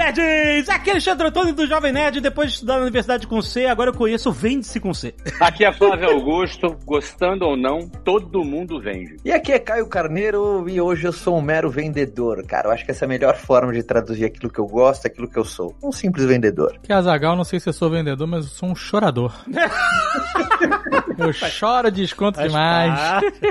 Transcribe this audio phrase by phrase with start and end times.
[0.00, 0.68] Nerds!
[0.70, 2.20] Aqui é Alexandre Antônio do Jovem Nerd.
[2.20, 5.14] Depois de estudar na universidade com C, agora eu conheço o Vende-se com C.
[5.38, 9.16] Aqui é Flávio Augusto, gostando ou não, todo mundo vende.
[9.22, 12.68] E aqui é Caio Carneiro e hoje eu sou um mero vendedor, cara.
[12.68, 15.28] Eu acho que essa é a melhor forma de traduzir aquilo que eu gosto, aquilo
[15.28, 15.76] que eu sou.
[15.82, 16.78] Um simples vendedor.
[16.82, 19.34] Que Azagal, não sei se eu sou vendedor, mas eu sou um chorador.
[21.18, 22.98] eu choro, desconto demais.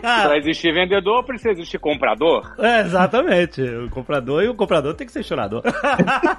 [0.01, 2.55] Pra existir vendedor, precisa existir comprador.
[2.57, 3.61] É, exatamente.
[3.61, 5.61] O comprador e o comprador tem que ser chorador.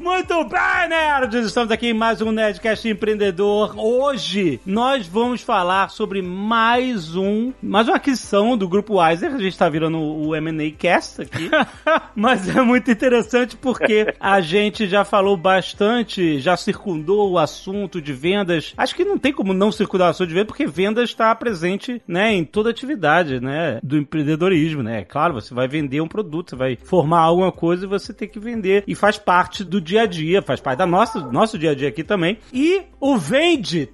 [0.00, 1.44] Muito bem, nerds!
[1.44, 3.74] Estamos aqui em mais um Nerdcast Empreendedor.
[3.76, 9.34] Hoje nós vamos falar sobre mais um, mais uma aquisição do Grupo Weiser.
[9.34, 11.50] A gente está virando o M&A Cast aqui.
[12.16, 18.14] Mas é muito interessante porque a gente já falou bastante, já circundou o assunto de
[18.14, 18.72] vendas.
[18.78, 22.00] Acho que não tem como não circundar o assunto de vendas, porque vendas está presente,
[22.08, 25.04] né, em toda atividade, né, do empreendedorismo, né?
[25.04, 28.40] Claro, você vai vender um produto, você vai formar alguma coisa e você tem que
[28.40, 28.82] vender.
[28.86, 31.88] E faz parte do dia a dia, faz parte da nossa, nosso dia a dia
[31.88, 32.38] aqui também.
[32.52, 33.88] E o Vende-C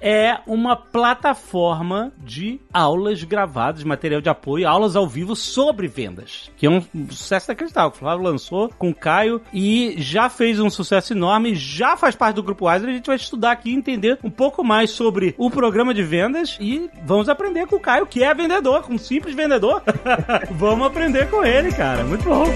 [0.00, 6.66] é uma plataforma de aulas gravadas, material de apoio, aulas ao vivo sobre vendas, que
[6.66, 7.90] é um sucesso inacreditável.
[7.90, 12.36] O Flávio lançou com o Caio e já fez um sucesso enorme, já faz parte
[12.36, 12.88] do Grupo Wiser.
[12.88, 16.56] A gente vai estudar aqui e entender um pouco mais sobre o programa de vendas
[16.60, 19.82] e vamos aprender com o Caio, que é vendedor, um simples vendedor.
[20.52, 22.04] vamos aprender com ele, cara.
[22.04, 22.46] Muito bom.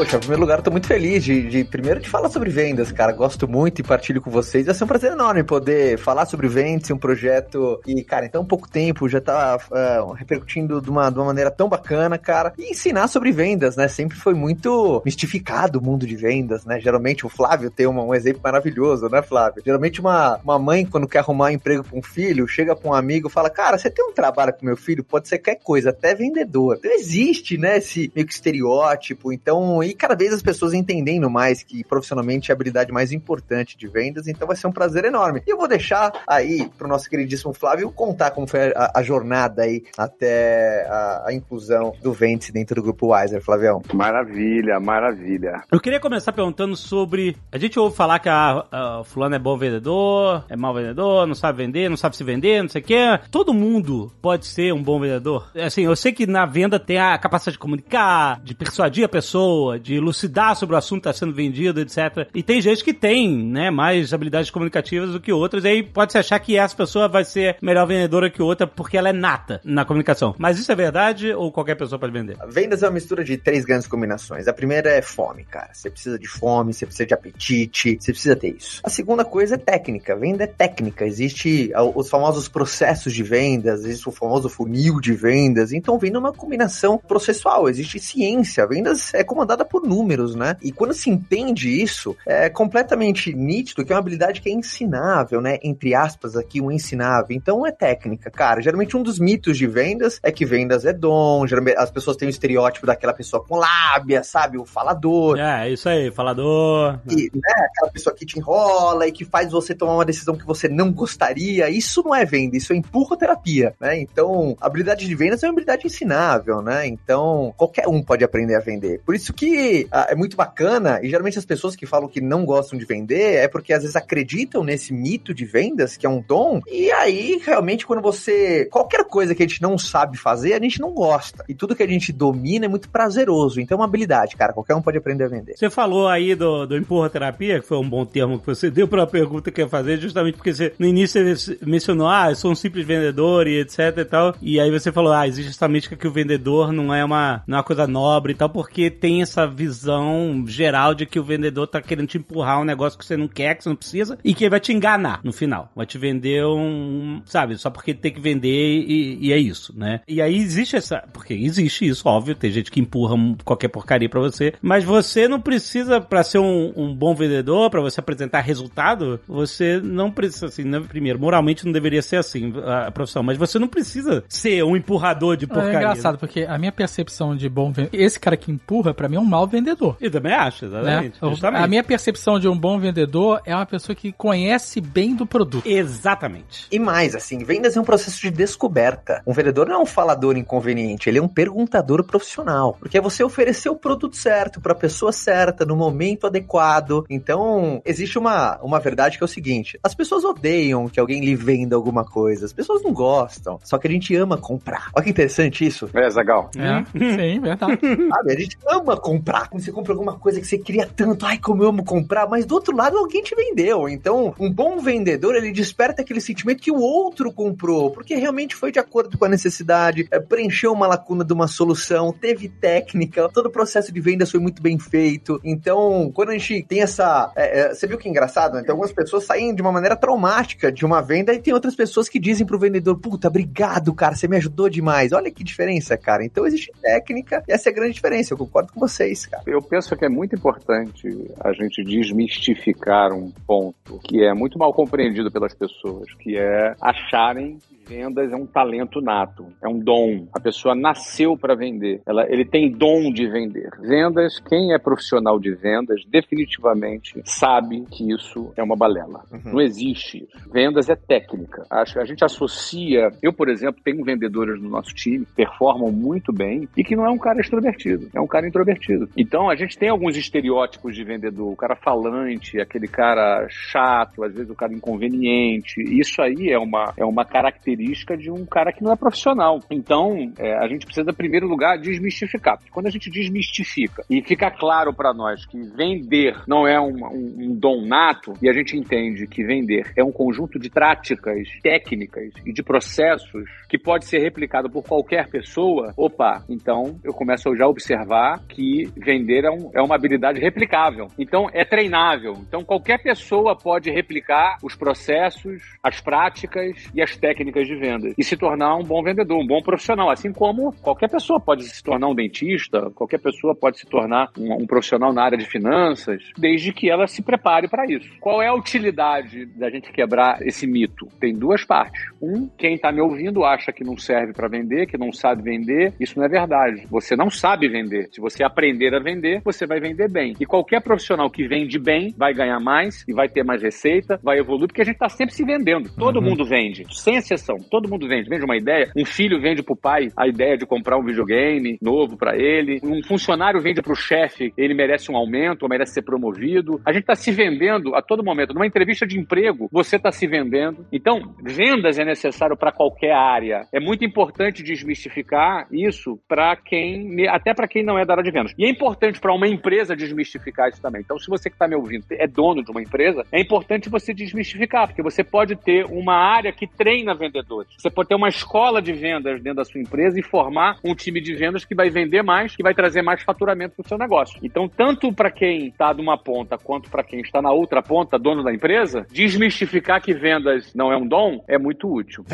[0.00, 2.90] Poxa, em primeiro lugar, eu tô muito feliz de, de, primeiro de falar sobre vendas,
[2.90, 3.12] cara.
[3.12, 4.64] Gosto muito e partilho com vocês.
[4.64, 8.42] Vai ser um prazer enorme poder falar sobre vendas, um projeto e, cara, em tão
[8.42, 12.54] pouco tempo já tá uh, repercutindo de uma, de uma maneira tão bacana, cara.
[12.56, 13.88] E ensinar sobre vendas, né?
[13.88, 16.80] Sempre foi muito mistificado o mundo de vendas, né?
[16.80, 19.62] Geralmente o Flávio tem uma, um exemplo maravilhoso, né, Flávio?
[19.62, 23.28] Geralmente uma, uma mãe, quando quer arrumar emprego pra um filho, chega pra um amigo
[23.28, 25.04] e fala, cara, você tem um trabalho com meu filho?
[25.04, 26.76] Pode ser qualquer coisa, até vendedor.
[26.78, 29.30] Então existe, né, esse meio que estereótipo.
[29.30, 33.76] Então, e cada vez as pessoas entendendo mais que profissionalmente é a habilidade mais importante
[33.76, 35.42] de vendas, então vai ser um prazer enorme.
[35.44, 39.62] E eu vou deixar aí pro nosso queridíssimo Flávio contar como foi a, a jornada
[39.62, 43.82] aí até a, a inclusão do Vende dentro do grupo Wiser, Flavião.
[43.92, 45.64] Maravilha, maravilha.
[45.72, 47.36] Eu queria começar perguntando sobre.
[47.50, 51.34] A gente ouve falar que a, a fulano é bom vendedor, é mau vendedor, não
[51.34, 53.18] sabe vender, não sabe se vender, não sei o quê.
[53.30, 55.50] Todo mundo pode ser um bom vendedor.
[55.56, 59.69] Assim, eu sei que na venda tem a capacidade de comunicar, de persuadir a pessoa,
[59.78, 62.28] de elucidar sobre o assunto que está sendo vendido, etc.
[62.34, 66.18] E tem gente que tem, né, mais habilidades comunicativas do que outras, e aí pode-se
[66.18, 69.84] achar que essa pessoa vai ser melhor vendedora que outra porque ela é nata na
[69.84, 70.34] comunicação.
[70.38, 72.36] Mas isso é verdade ou qualquer pessoa pode vender?
[72.48, 74.48] Vendas é uma mistura de três grandes combinações.
[74.48, 75.70] A primeira é fome, cara.
[75.72, 78.80] Você precisa de fome, você precisa de apetite, você precisa ter isso.
[78.84, 80.16] A segunda coisa é técnica.
[80.16, 81.04] Venda é técnica.
[81.04, 85.72] Existe os famosos processos de vendas, existe o famoso funil de vendas.
[85.72, 87.68] Então, venda é uma combinação processual.
[87.68, 88.66] Existe ciência.
[88.66, 90.56] Vendas é comandada por números, né?
[90.62, 95.40] E quando se entende isso, é completamente nítido que é uma habilidade que é ensinável,
[95.40, 95.58] né?
[95.62, 97.36] Entre aspas aqui, um ensinável.
[97.36, 98.60] Então é técnica, cara.
[98.60, 101.46] Geralmente um dos mitos de vendas é que vendas é dom.
[101.46, 104.58] Geralmente as pessoas têm o estereótipo daquela pessoa com lábia, sabe?
[104.58, 105.38] O falador.
[105.38, 106.98] É, isso aí, falador.
[107.08, 107.66] E, né?
[107.70, 110.92] Aquela pessoa que te enrola e que faz você tomar uma decisão que você não
[110.92, 111.68] gostaria.
[111.70, 113.98] Isso não é venda, isso é empurroterapia, né?
[113.98, 116.86] Então, habilidade de vendas é uma habilidade ensinável, né?
[116.86, 119.00] Então, qualquer um pode aprender a vender.
[119.04, 119.49] Por isso que
[119.90, 123.36] ah, é muito bacana, e geralmente as pessoas que falam que não gostam de vender
[123.36, 127.40] é porque às vezes acreditam nesse mito de vendas, que é um dom, e aí
[127.44, 128.66] realmente quando você.
[128.66, 131.44] qualquer coisa que a gente não sabe fazer, a gente não gosta.
[131.48, 133.60] E tudo que a gente domina é muito prazeroso.
[133.60, 134.52] Então é uma habilidade, cara.
[134.52, 135.56] Qualquer um pode aprender a vender.
[135.56, 138.86] Você falou aí do, do empurra terapia, que foi um bom termo que você deu
[138.86, 142.34] para a pergunta que ia fazer, justamente porque você, no início você mencionou, ah, eu
[142.34, 144.34] sou um simples vendedor e etc e tal.
[144.40, 147.58] E aí você falou, ah, existe essa que o vendedor não é uma, não é
[147.58, 151.80] uma coisa nobre e tal, porque tem essa visão geral de que o vendedor tá
[151.80, 154.44] querendo te empurrar um negócio que você não quer, que você não precisa, e que
[154.44, 155.70] ele vai te enganar no final.
[155.74, 160.00] Vai te vender um, sabe, só porque tem que vender e, e é isso, né?
[160.06, 164.20] E aí existe essa, porque existe isso, óbvio, tem gente que empurra qualquer porcaria para
[164.20, 169.20] você, mas você não precisa, para ser um, um, bom vendedor, para você apresentar resultado,
[169.26, 170.80] você não precisa, assim, né?
[170.80, 175.36] primeiro, moralmente não deveria ser assim a profissão, mas você não precisa ser um empurrador
[175.36, 175.70] de porcaria.
[175.70, 179.16] É engraçado, porque a minha percepção de bom vendedor, esse cara que empurra, para mim
[179.16, 179.96] é um mau vendedor.
[180.00, 180.78] E também acho, Né?
[180.80, 181.18] exatamente.
[181.22, 181.64] Justamente.
[181.64, 185.66] A minha percepção de um bom vendedor é uma pessoa que conhece bem do produto.
[185.66, 186.66] Exatamente.
[186.70, 189.22] E mais, assim, vendas é um processo de descoberta.
[189.26, 192.76] Um vendedor não é um falador inconveniente, ele é um perguntador profissional.
[192.78, 197.04] Porque é você oferecer o produto certo para a pessoa certa, no momento adequado.
[197.08, 201.36] Então, existe uma, uma verdade que é o seguinte: as pessoas odeiam que alguém lhe
[201.36, 203.58] venda alguma coisa, as pessoas não gostam.
[203.62, 204.88] Só que a gente ama comprar.
[204.94, 205.88] Olha que interessante isso.
[205.94, 206.50] É, Zagal.
[206.56, 207.78] É, sim, verdade.
[208.10, 208.32] Sabe?
[208.32, 209.19] A gente ama comprar.
[209.48, 212.44] Quando você compra alguma coisa que você queria tanto, ai, como eu amo comprar, mas
[212.44, 213.88] do outro lado alguém te vendeu.
[213.88, 218.72] Então, um bom vendedor, ele desperta aquele sentimento que o outro comprou, porque realmente foi
[218.72, 223.46] de acordo com a necessidade, é, preencheu uma lacuna de uma solução, teve técnica, todo
[223.46, 225.40] o processo de vendas foi muito bem feito.
[225.44, 227.32] Então, quando a gente tem essa.
[227.36, 228.54] é, é, você viu que é engraçado?
[228.54, 228.60] Né?
[228.62, 232.08] Então, algumas pessoas saem de uma maneira traumática de uma venda e tem outras pessoas
[232.08, 235.12] que dizem pro vendedor: Puta, obrigado, cara, você me ajudou demais.
[235.12, 236.24] Olha que diferença, cara.
[236.24, 238.32] Então, existe técnica e essa é a grande diferença.
[238.32, 239.42] Eu concordo com vocês, cara.
[239.46, 241.08] Eu penso que é muito importante
[241.40, 247.58] a gente desmistificar um ponto que é muito mal compreendido pelas pessoas, que é acharem
[247.90, 250.28] vendas é um talento nato, é um dom.
[250.32, 253.68] A pessoa nasceu para vender, ela, ele tem dom de vender.
[253.80, 259.24] Vendas, quem é profissional de vendas, definitivamente sabe que isso é uma balela.
[259.32, 259.54] Uhum.
[259.54, 260.50] Não existe isso.
[260.52, 261.66] Vendas é técnica.
[261.68, 263.10] Acho que a gente associa.
[263.20, 267.04] Eu, por exemplo, tenho vendedores no nosso time que performam muito bem e que não
[267.04, 269.08] é um cara extrovertido, é um cara introvertido.
[269.16, 274.32] Então a gente tem alguns estereótipos de vendedor, o cara falante, aquele cara chato, às
[274.32, 275.80] vezes o cara inconveniente.
[275.80, 277.79] Isso aí é uma, é uma característica
[278.16, 279.60] de um cara que não é profissional.
[279.70, 282.56] Então é, a gente precisa, em primeiro lugar, desmistificar.
[282.58, 286.94] Porque quando a gente desmistifica e fica claro para nós que vender não é um,
[287.06, 291.48] um, um dom nato, e a gente entende que vender é um conjunto de práticas
[291.62, 297.54] técnicas e de processos que pode ser replicado por qualquer pessoa, opa, então eu começo
[297.56, 301.06] já a observar que vender é, um- é uma habilidade replicável.
[301.18, 302.34] Então é treinável.
[302.46, 308.24] Então qualquer pessoa pode replicar os processos, as práticas e as técnicas de venda e
[308.24, 310.10] se tornar um bom vendedor, um bom profissional.
[310.10, 314.62] Assim como qualquer pessoa pode se tornar um dentista, qualquer pessoa pode se tornar um,
[314.62, 318.08] um profissional na área de finanças, desde que ela se prepare para isso.
[318.20, 321.06] Qual é a utilidade da gente quebrar esse mito?
[321.20, 322.02] Tem duas partes.
[322.20, 325.92] Um, quem está me ouvindo acha que não serve para vender, que não sabe vender.
[325.98, 326.86] Isso não é verdade.
[326.90, 328.08] Você não sabe vender.
[328.12, 330.34] Se você aprender a vender, você vai vender bem.
[330.40, 334.38] E qualquer profissional que vende bem vai ganhar mais e vai ter mais receita, vai
[334.38, 335.90] evoluir, porque a gente está sempre se vendendo.
[335.96, 337.49] Todo mundo vende, sem exceção.
[337.70, 338.28] Todo mundo vende.
[338.28, 342.16] Vende uma ideia, um filho vende pro pai a ideia de comprar um videogame novo
[342.16, 346.80] para ele, um funcionário vende pro chefe, ele merece um aumento, merece ser promovido.
[346.84, 348.54] A gente está se vendendo a todo momento.
[348.54, 350.86] Numa entrevista de emprego, você está se vendendo.
[350.92, 353.66] Então, vendas é necessário para qualquer área.
[353.72, 358.30] É muito importante desmistificar isso para quem, até para quem não é da área de
[358.30, 358.54] vendas.
[358.58, 361.00] E é importante para uma empresa desmistificar isso também.
[361.02, 364.12] Então, se você que está me ouvindo é dono de uma empresa, é importante você
[364.12, 367.39] desmistificar, porque você pode ter uma área que treina vendedores.
[367.78, 371.20] Você pode ter uma escola de vendas dentro da sua empresa e formar um time
[371.20, 374.38] de vendas que vai vender mais, que vai trazer mais faturamento para o seu negócio.
[374.42, 378.18] Então, tanto para quem está de uma ponta quanto para quem está na outra ponta,
[378.18, 382.24] dono da empresa, desmistificar que vendas não é um dom é muito útil.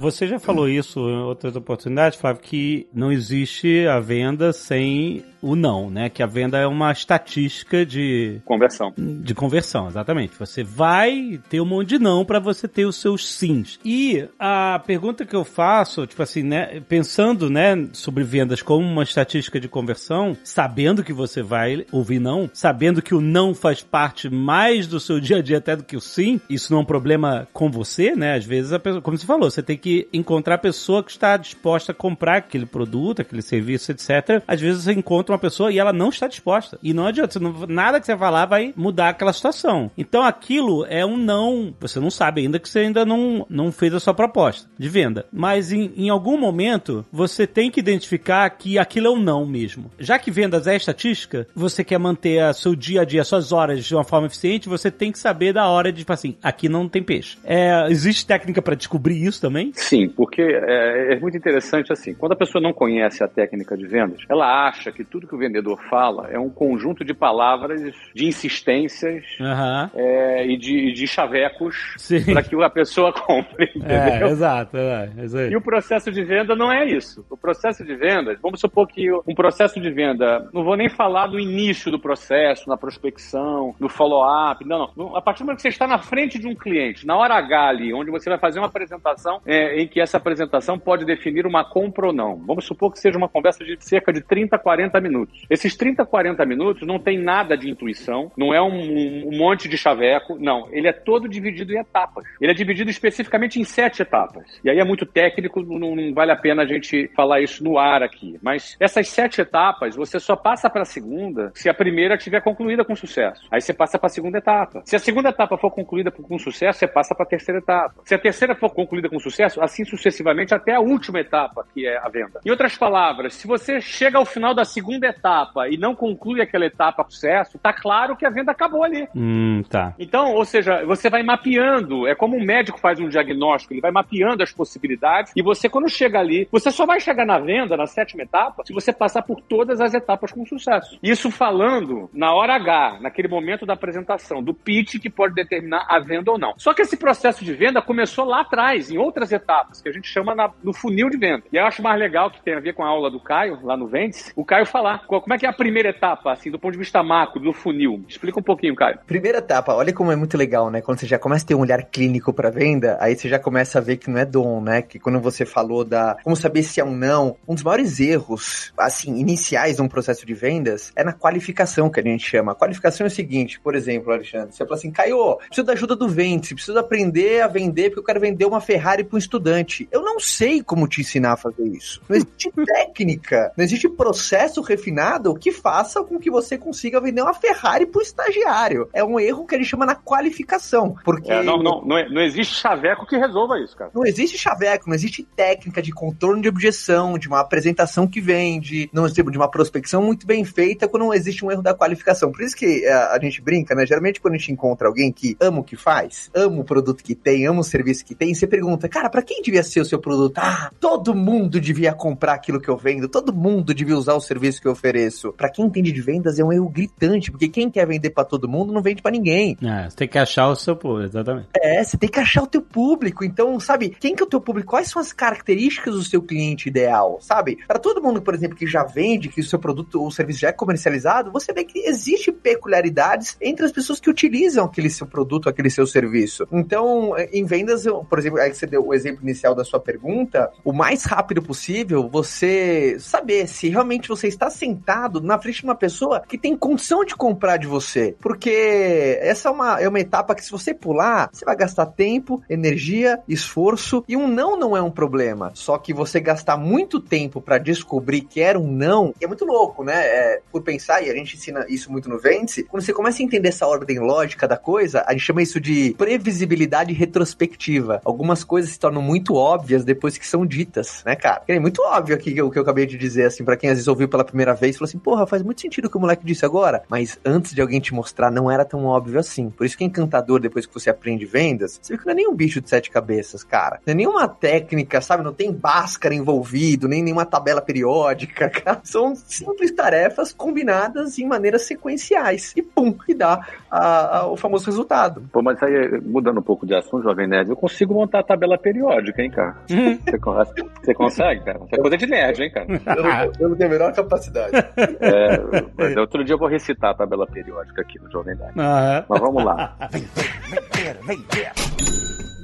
[0.00, 5.56] Você já falou isso em outras oportunidades, Flávio, que não existe a venda sem o
[5.56, 6.08] não, né?
[6.08, 8.92] Que a venda é uma estatística de, Conversão.
[8.96, 10.38] de conversão, exatamente.
[10.38, 13.78] Você vai ter um monte de não para você ter os seus sims.
[13.84, 19.02] E a pergunta que eu faço, tipo assim, né, pensando, né, sobre vendas como uma
[19.02, 24.28] estatística de conversão, sabendo que você vai ouvir não, sabendo que o não faz parte
[24.28, 26.86] mais do seu dia a dia até do que o sim, isso não é um
[26.86, 28.34] problema com você, né?
[28.34, 31.36] Às vezes, a pessoa, como você falou, você tem que encontrar a pessoa que está
[31.36, 34.42] disposta a comprar aquele produto, aquele serviço, etc.
[34.46, 36.78] Às vezes você encontra uma pessoa e ela não está disposta.
[36.82, 39.90] E não adianta, não- nada que você falar vai mudar aquela situação.
[39.96, 41.74] Então aquilo é um não.
[41.80, 45.26] Você não sabe ainda que você ainda não, não fez a sua proposta de venda.
[45.32, 49.90] Mas em, em algum momento você tem que identificar que aquilo é um não mesmo.
[49.98, 53.94] Já que vendas é estatística, você quer manter seu dia a dia, suas horas de
[53.94, 57.02] uma forma eficiente, você tem que saber da hora de, tipo assim, aqui não tem
[57.02, 57.38] peixe.
[57.44, 59.72] É, existe técnica para descobrir isso também?
[59.74, 62.14] Sim, porque é, é muito interessante assim.
[62.14, 65.34] Quando a pessoa não conhece a técnica de vendas, ela acha que tudo tudo que
[65.34, 67.80] o vendedor fala é um conjunto de palavras,
[68.14, 69.90] de insistências Aham.
[69.94, 71.76] é, e de, de chavecos
[72.24, 74.28] para que a pessoa compre, entendeu?
[74.28, 75.50] É, exato, é, é.
[75.50, 77.24] E o processo de venda não é isso.
[77.28, 81.26] O processo de venda, vamos supor que um processo de venda, não vou nem falar
[81.26, 85.16] do início do processo, na prospecção, no follow-up, não, não.
[85.16, 87.68] A partir do momento que você está na frente de um cliente, na hora H
[87.68, 91.64] ali, onde você vai fazer uma apresentação é, em que essa apresentação pode definir uma
[91.64, 92.36] compra ou não.
[92.36, 95.09] Vamos supor que seja uma conversa de cerca de 30, 40 minutos.
[95.48, 99.76] Esses 30, 40 minutos não tem nada de intuição, não é um, um monte de
[99.76, 100.68] chaveco, não.
[100.72, 102.24] Ele é todo dividido em etapas.
[102.40, 104.60] Ele é dividido especificamente em sete etapas.
[104.64, 107.78] E aí é muito técnico, não, não vale a pena a gente falar isso no
[107.78, 108.38] ar aqui.
[108.42, 112.84] Mas essas sete etapas, você só passa para a segunda se a primeira tiver concluída
[112.84, 113.46] com sucesso.
[113.50, 114.82] Aí você passa para a segunda etapa.
[114.84, 117.94] Se a segunda etapa for concluída com sucesso, você passa para a terceira etapa.
[118.04, 121.98] Se a terceira for concluída com sucesso, assim sucessivamente até a última etapa, que é
[121.98, 122.40] a venda.
[122.44, 126.66] Em outras palavras, se você chega ao final da segunda etapa e não conclui aquela
[126.66, 129.06] etapa com sucesso, tá claro que a venda acabou ali.
[129.14, 129.94] Hum, tá.
[129.98, 133.90] Então, ou seja, você vai mapeando, é como um médico faz um diagnóstico, ele vai
[133.90, 137.86] mapeando as possibilidades e você, quando chega ali, você só vai chegar na venda, na
[137.86, 140.98] sétima etapa, se você passar por todas as etapas com sucesso.
[141.02, 145.98] Isso falando na hora H, naquele momento da apresentação, do pitch que pode determinar a
[145.98, 146.54] venda ou não.
[146.56, 150.08] Só que esse processo de venda começou lá atrás, em outras etapas, que a gente
[150.08, 151.42] chama na- no funil de venda.
[151.52, 153.76] E eu acho mais legal que tem a ver com a aula do Caio, lá
[153.76, 156.58] no Vendes, o Caio falar qual- como é que é a primeira etapa, assim, do
[156.58, 158.04] ponto de vista macro, do funil.
[158.08, 158.98] Explica um pouquinho, Caio.
[159.06, 160.80] Primeira etapa, olha como é muito legal, né?
[160.80, 163.78] Quando você já começa a ter um olhar clínico para venda, aí você já começa
[163.78, 164.82] a ver que não é dom, né?
[164.82, 168.72] Que quando você falou da como saber se é um não, um dos maiores erros,
[168.78, 172.52] assim, iniciais de um processo de vendas é na qualificação que a gente chama.
[172.52, 175.96] A qualificação é o seguinte, por exemplo, Alexandre, você fala assim, Caio, preciso da ajuda
[175.96, 179.88] do vende, preciso aprender a vender porque eu quero vender uma Ferrari para um estudante.
[179.90, 182.00] Eu não sei como te ensinar a fazer isso.
[182.08, 187.34] Não existe técnica, não existe processo refinado que faça com que você consiga vender uma
[187.34, 188.88] Ferrari para o estagiário.
[188.92, 192.08] É um erro que a gente chama na qualificação, porque É, não, não, não, é-
[192.08, 193.90] não existe chaveco que resolva isso, cara.
[193.94, 198.88] não existe chaveco, não existe técnica de contorno de objeção, de uma apresentação que vende,
[198.92, 202.32] não existe de uma prospecção muito bem feita quando não existe um erro da qualificação.
[202.32, 203.84] Por isso que é, a gente brinca, né?
[203.86, 207.14] Geralmente quando a gente encontra alguém que ama o que faz, ama o produto que
[207.14, 209.98] tem, ama o serviço que tem, você pergunta, cara, pra quem devia ser o seu
[209.98, 210.38] produto?
[210.38, 214.60] Ah, todo mundo devia comprar aquilo que eu vendo, todo mundo devia usar o serviço
[214.62, 215.32] que eu ofereço.
[215.32, 218.48] Pra quem entende de vendas é um erro gritante, porque quem quer vender pra todo
[218.48, 219.56] mundo não vende pra ninguém.
[219.62, 221.48] É, você tem que achar o seu público, exatamente.
[221.56, 223.24] É, você tem que achar o teu público.
[223.24, 224.70] Então, sabe, quem que é o teu público?
[224.70, 227.58] Quais são as características do seu cliente ideal, sabe?
[227.66, 230.48] Para todo mundo, por exemplo, que já vende, que o seu produto ou serviço já
[230.48, 235.48] é comercializado, você vê que existe peculiaridades entre as pessoas que utilizam aquele seu produto,
[235.48, 236.46] aquele seu serviço.
[236.52, 239.80] Então, em vendas, eu- por exemplo, aí que você deu o exemplo inicial da sua
[239.80, 245.64] pergunta, o mais rápido possível, você saber se realmente você está sentado na frente de
[245.64, 248.14] uma pessoa que tem condição de comprar de você.
[248.20, 252.42] Porque essa é uma, é uma etapa que se você pular, você vai gastar tempo,
[252.48, 255.52] energia, esforço, e um não não é um problema.
[255.54, 259.84] Só que você gastar muito tempo para descobrir que era um não, é muito louco,
[259.84, 259.94] né?
[259.94, 263.24] É, por pensar, e a gente ensina isso muito no Vence, quando você começa a
[263.24, 268.00] entender essa ordem lógica da coisa, a gente chama isso de previsibilidade retrospectiva.
[268.04, 271.42] Algumas coisas se tornam muito óbvias depois que são ditas, né, cara?
[271.46, 273.88] É muito óbvio aqui o que eu acabei de dizer, assim, para quem às vezes
[273.88, 276.44] ouviu pela primeira vez, falou assim, porra, faz muito sentido o que o moleque disse
[276.44, 279.50] agora, mas antes de alguém te mostrar, não era tão óbvio assim.
[279.50, 282.16] Por isso que é encantador, depois que você aprende vendas, você vê que não é
[282.16, 283.80] nem um bicho de sete cabeças, cara.
[283.86, 285.22] Não é nenhuma técnica, sabe?
[285.22, 288.80] Não tem báscara envolvido, nem nenhuma tabela periódica, cara.
[288.84, 292.52] São simples tarefas combinadas em maneiras sequenciais.
[292.56, 295.22] E pum, e dá a- a- o famoso resultado.
[295.32, 298.56] Pô, mas aí, mudando um pouco de assunto, Jovem Nerd, eu consigo montar a tabela
[298.58, 299.56] periódica, hein, cara?
[299.68, 300.44] Você, con-
[300.82, 301.60] você consegue, cara?
[301.72, 302.66] É coisa de nerd, hein, cara?
[303.00, 304.29] Eu, eu não tenho a menor capacidade.
[305.00, 305.40] É,
[305.76, 308.52] mas outro dia eu vou recitar a tabela periódica aqui no Jovem Nerd.
[308.58, 309.76] Ah, Mas vamos lá.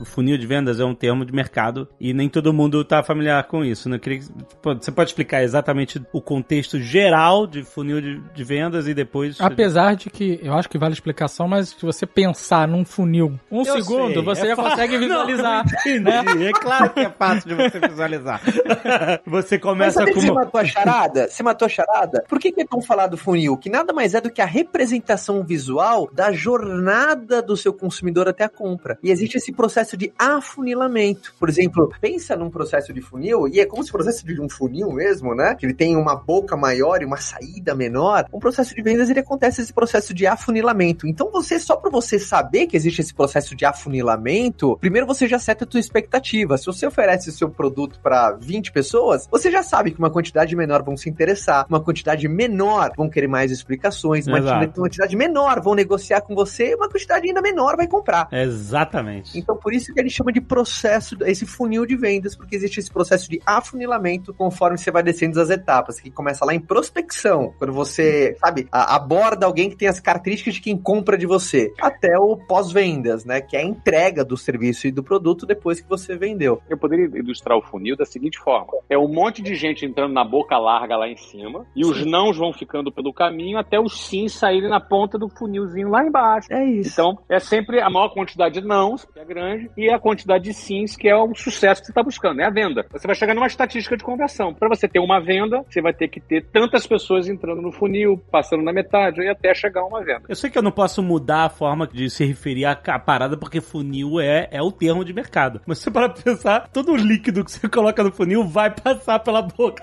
[0.00, 3.42] o funil de vendas é um termo de mercado e nem todo mundo está familiar
[3.44, 3.98] com isso, né?
[3.98, 4.26] Queria que-
[4.62, 9.40] pô, Você pode explicar exatamente o contexto geral de funil de, de vendas e depois...
[9.40, 13.62] Apesar de que eu acho que vale explicação, mas se você pensar num funil um
[13.62, 14.70] Eu segundo, sei, você é já fácil.
[14.70, 15.64] consegue visualizar.
[16.02, 16.46] Não, entendi.
[16.46, 18.40] É claro que é fácil de você visualizar.
[19.26, 20.44] Você começa com você uma...
[20.44, 21.28] matou a charada?
[21.28, 22.24] Você matou a charada?
[22.28, 23.56] Por que, que é tão falado do funil?
[23.56, 28.44] Que nada mais é do que a representação visual da jornada do seu consumidor até
[28.44, 28.98] a compra.
[29.02, 31.34] E existe esse processo de afunilamento.
[31.38, 34.90] Por exemplo, pensa num processo de funil, e é como se fosse de um funil
[34.92, 35.54] mesmo, né?
[35.54, 38.26] Que ele tem uma boca maior e uma saída menor.
[38.32, 41.06] Um processo de vendas, ele acontece esse processo de afunilamento.
[41.06, 45.38] Então você, só para você saber que existe esse processo de afunilamento, primeiro você já
[45.38, 46.56] seta a tua expectativa.
[46.56, 50.54] Se você oferece o seu produto para 20 pessoas, você já sabe que uma quantidade
[50.56, 51.65] menor vão se interessar.
[51.68, 54.80] Uma quantidade menor vão querer mais explicações, uma Exato.
[54.80, 58.28] quantidade menor vão negociar com você, uma quantidade ainda menor vai comprar.
[58.32, 59.38] Exatamente.
[59.38, 62.80] Então, por isso que a gente chama de processo, esse funil de vendas, porque existe
[62.80, 67.54] esse processo de afunilamento conforme você vai descendo as etapas, que começa lá em prospecção,
[67.58, 72.18] quando você, sabe, aborda alguém que tem as características de quem compra de você, até
[72.18, 76.16] o pós-vendas, né, que é a entrega do serviço e do produto depois que você
[76.16, 76.60] vendeu.
[76.68, 80.24] Eu poderia ilustrar o funil da seguinte forma: é um monte de gente entrando na
[80.24, 84.32] boca larga lá em cima, e os nãos vão ficando pelo caminho até os sims
[84.32, 86.52] saírem na ponta do funilzinho lá embaixo.
[86.52, 86.90] É isso.
[86.92, 90.54] Então, é sempre a maior quantidade de nãos, que é grande, e a quantidade de
[90.54, 92.86] sims, que é o sucesso que você está buscando, é a venda.
[92.90, 94.54] Você vai chegar numa estatística de conversão.
[94.54, 98.20] Para você ter uma venda, você vai ter que ter tantas pessoas entrando no funil,
[98.30, 100.22] passando na metade, e até chegar a uma venda.
[100.28, 103.60] Eu sei que eu não posso mudar a forma de se referir à parada, porque
[103.60, 105.60] funil é, é o termo de mercado.
[105.66, 109.42] Mas você para pensar, todo o líquido que você coloca no funil vai passar pela
[109.42, 109.82] boca.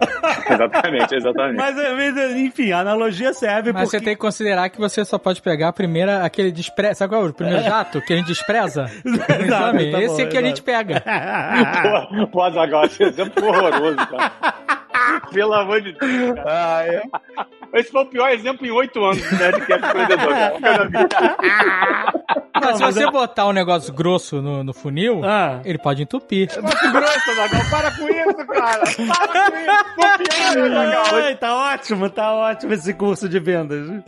[0.49, 1.57] exatamente, exatamente.
[1.71, 3.99] Mas, mas, enfim, a analogia serve Mas porque...
[3.99, 6.95] você tem que considerar que você só pode pegar a primeira, aquele despreza.
[6.95, 8.85] Sabe qual é o primeiro jato que a gente despreza?
[9.05, 9.91] Exame.
[9.91, 10.47] tá bom, Esse é que a exato.
[10.47, 11.03] gente pega.
[12.17, 14.82] Pô, pô Azaghal, esse exemplo horroroso, cara.
[15.31, 16.43] Pelo amor de Deus, cara.
[16.77, 17.01] Ah, é.
[17.73, 20.59] Esse foi o pior exemplo em oito anos de empreendedor, cara.
[20.59, 20.97] Que eu já vi.
[22.61, 25.59] Mas se você botar um negócio grosso no, no funil, Ah.
[25.65, 26.49] ele pode entupir.
[26.61, 27.61] Muito grosso, Azaghal.
[27.69, 28.83] Para com isso, cara.
[29.97, 31.15] Para com isso.
[31.15, 33.87] Ai, tá ótimo, tá ótimo esse curso de vendas.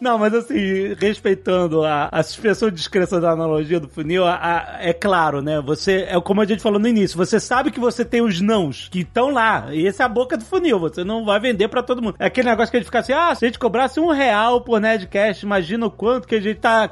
[0.00, 4.76] Não, mas assim, respeitando a, a suspensão de descrença da analogia do funil, a- a-
[4.80, 5.60] é claro, né?
[5.60, 8.88] Você, é como a gente falou no início, você sabe que você tem os nãos
[8.90, 11.82] que estão lá, e essa é a boca do funil, você não vai vender pra
[11.82, 12.14] todo mundo.
[12.18, 14.60] É aquele negócio que a gente fica assim, ah, se a gente cobrasse um real
[14.60, 16.88] por Nerdcast, imagina o quanto que a gente tá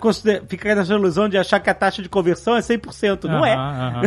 [0.49, 3.55] fica nessa ilusão de achar que a taxa de conversão é 100%, não é.
[3.55, 4.03] Aham, aham.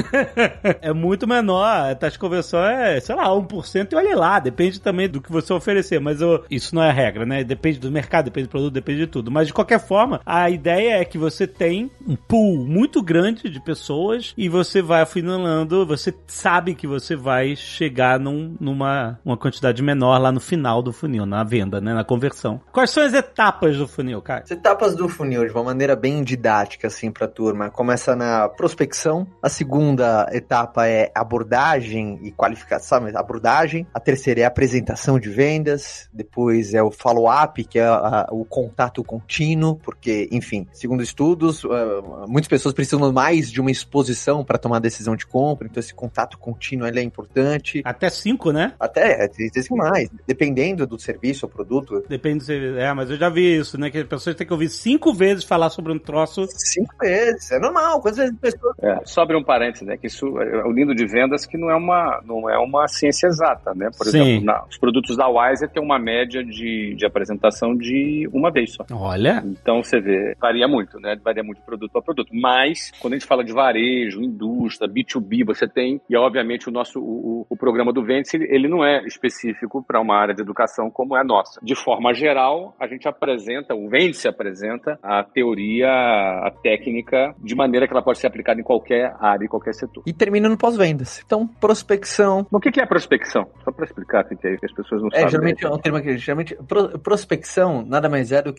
[0.81, 1.89] é muito menor.
[1.91, 4.39] A taxa de conversão é, sei lá, 1% e olha lá.
[4.39, 5.99] Depende também do que você oferecer.
[5.99, 7.43] Mas ô, isso não é a regra, né?
[7.43, 9.31] Depende do mercado, depende do produto, depende de tudo.
[9.31, 13.59] Mas de qualquer forma, a ideia é que você tem um pool muito grande de
[13.61, 15.85] pessoas e você vai afunilando.
[15.85, 20.91] Você sabe que você vai chegar num, numa uma quantidade menor lá no final do
[20.91, 21.93] funil, na venda, né?
[21.93, 22.59] Na conversão.
[22.71, 24.43] Quais são as etapas do funil, cara?
[24.43, 27.69] As etapas do funil, de uma maneira bem didática, assim, pra turma.
[27.69, 29.27] Começa na prospecção.
[29.41, 33.85] A segunda etapa é abordagem e qualificação, abordagem.
[33.93, 36.09] A terceira é apresentação de vendas.
[36.13, 42.25] Depois é o follow-up, que é a- o contato contínuo, porque, enfim, segundo estudos, ah,
[42.27, 45.67] muitas pessoas precisam mais de uma exposição para tomar decisão de compra.
[45.67, 47.81] Então, esse contato contínuo ele é importante.
[47.83, 48.73] Até 5, né?
[48.79, 50.09] Até, existem mais.
[50.27, 52.53] Dependendo do serviço ou produto, Depende se.
[52.77, 53.89] É, mas eu já vi isso, né?
[53.89, 56.45] Que as pessoas têm que ouvir cinco vezes falar sobre um troço.
[56.49, 57.51] cinco vezes.
[57.51, 58.01] É normal.
[58.01, 59.97] Quantas vezes as pessoas É, só abrir um parênteses, né?
[59.97, 63.27] Que isso é o lindo de vendas que não é uma, não é uma ciência
[63.27, 63.89] exata, né?
[63.97, 64.21] Por Sim.
[64.21, 68.68] exemplo, na- os produtos da Wiser têm uma média de, de apresentação de uma vez
[68.69, 68.85] só.
[68.91, 69.43] Olha.
[69.45, 71.15] Então você vê, varia muito, né?
[71.23, 72.29] Varia muito de produto a produto.
[72.33, 76.99] Mas, quando a gente fala de varejo, indústria, B2B, você tem, e obviamente o nosso
[76.99, 81.15] o, o- programa do Vence, ele, não é específico para uma área de educação como
[81.17, 81.59] é a nossa.
[81.61, 87.85] De forma geral, a gente apresenta, o Vence apresenta a teoria, a técnica, de maneira
[87.87, 90.03] que ela pode ser aplicada em qualquer área, em qualquer setor.
[90.05, 91.21] E termina no pós-vendas.
[91.25, 92.45] Então, prospecção.
[92.51, 93.47] Mas O que é prospecção?
[93.63, 95.29] Só para explicar, que, que as pessoas não É, sabem.
[95.29, 98.58] geralmente é um termo que geralmente pro- prospecção nada mais é do que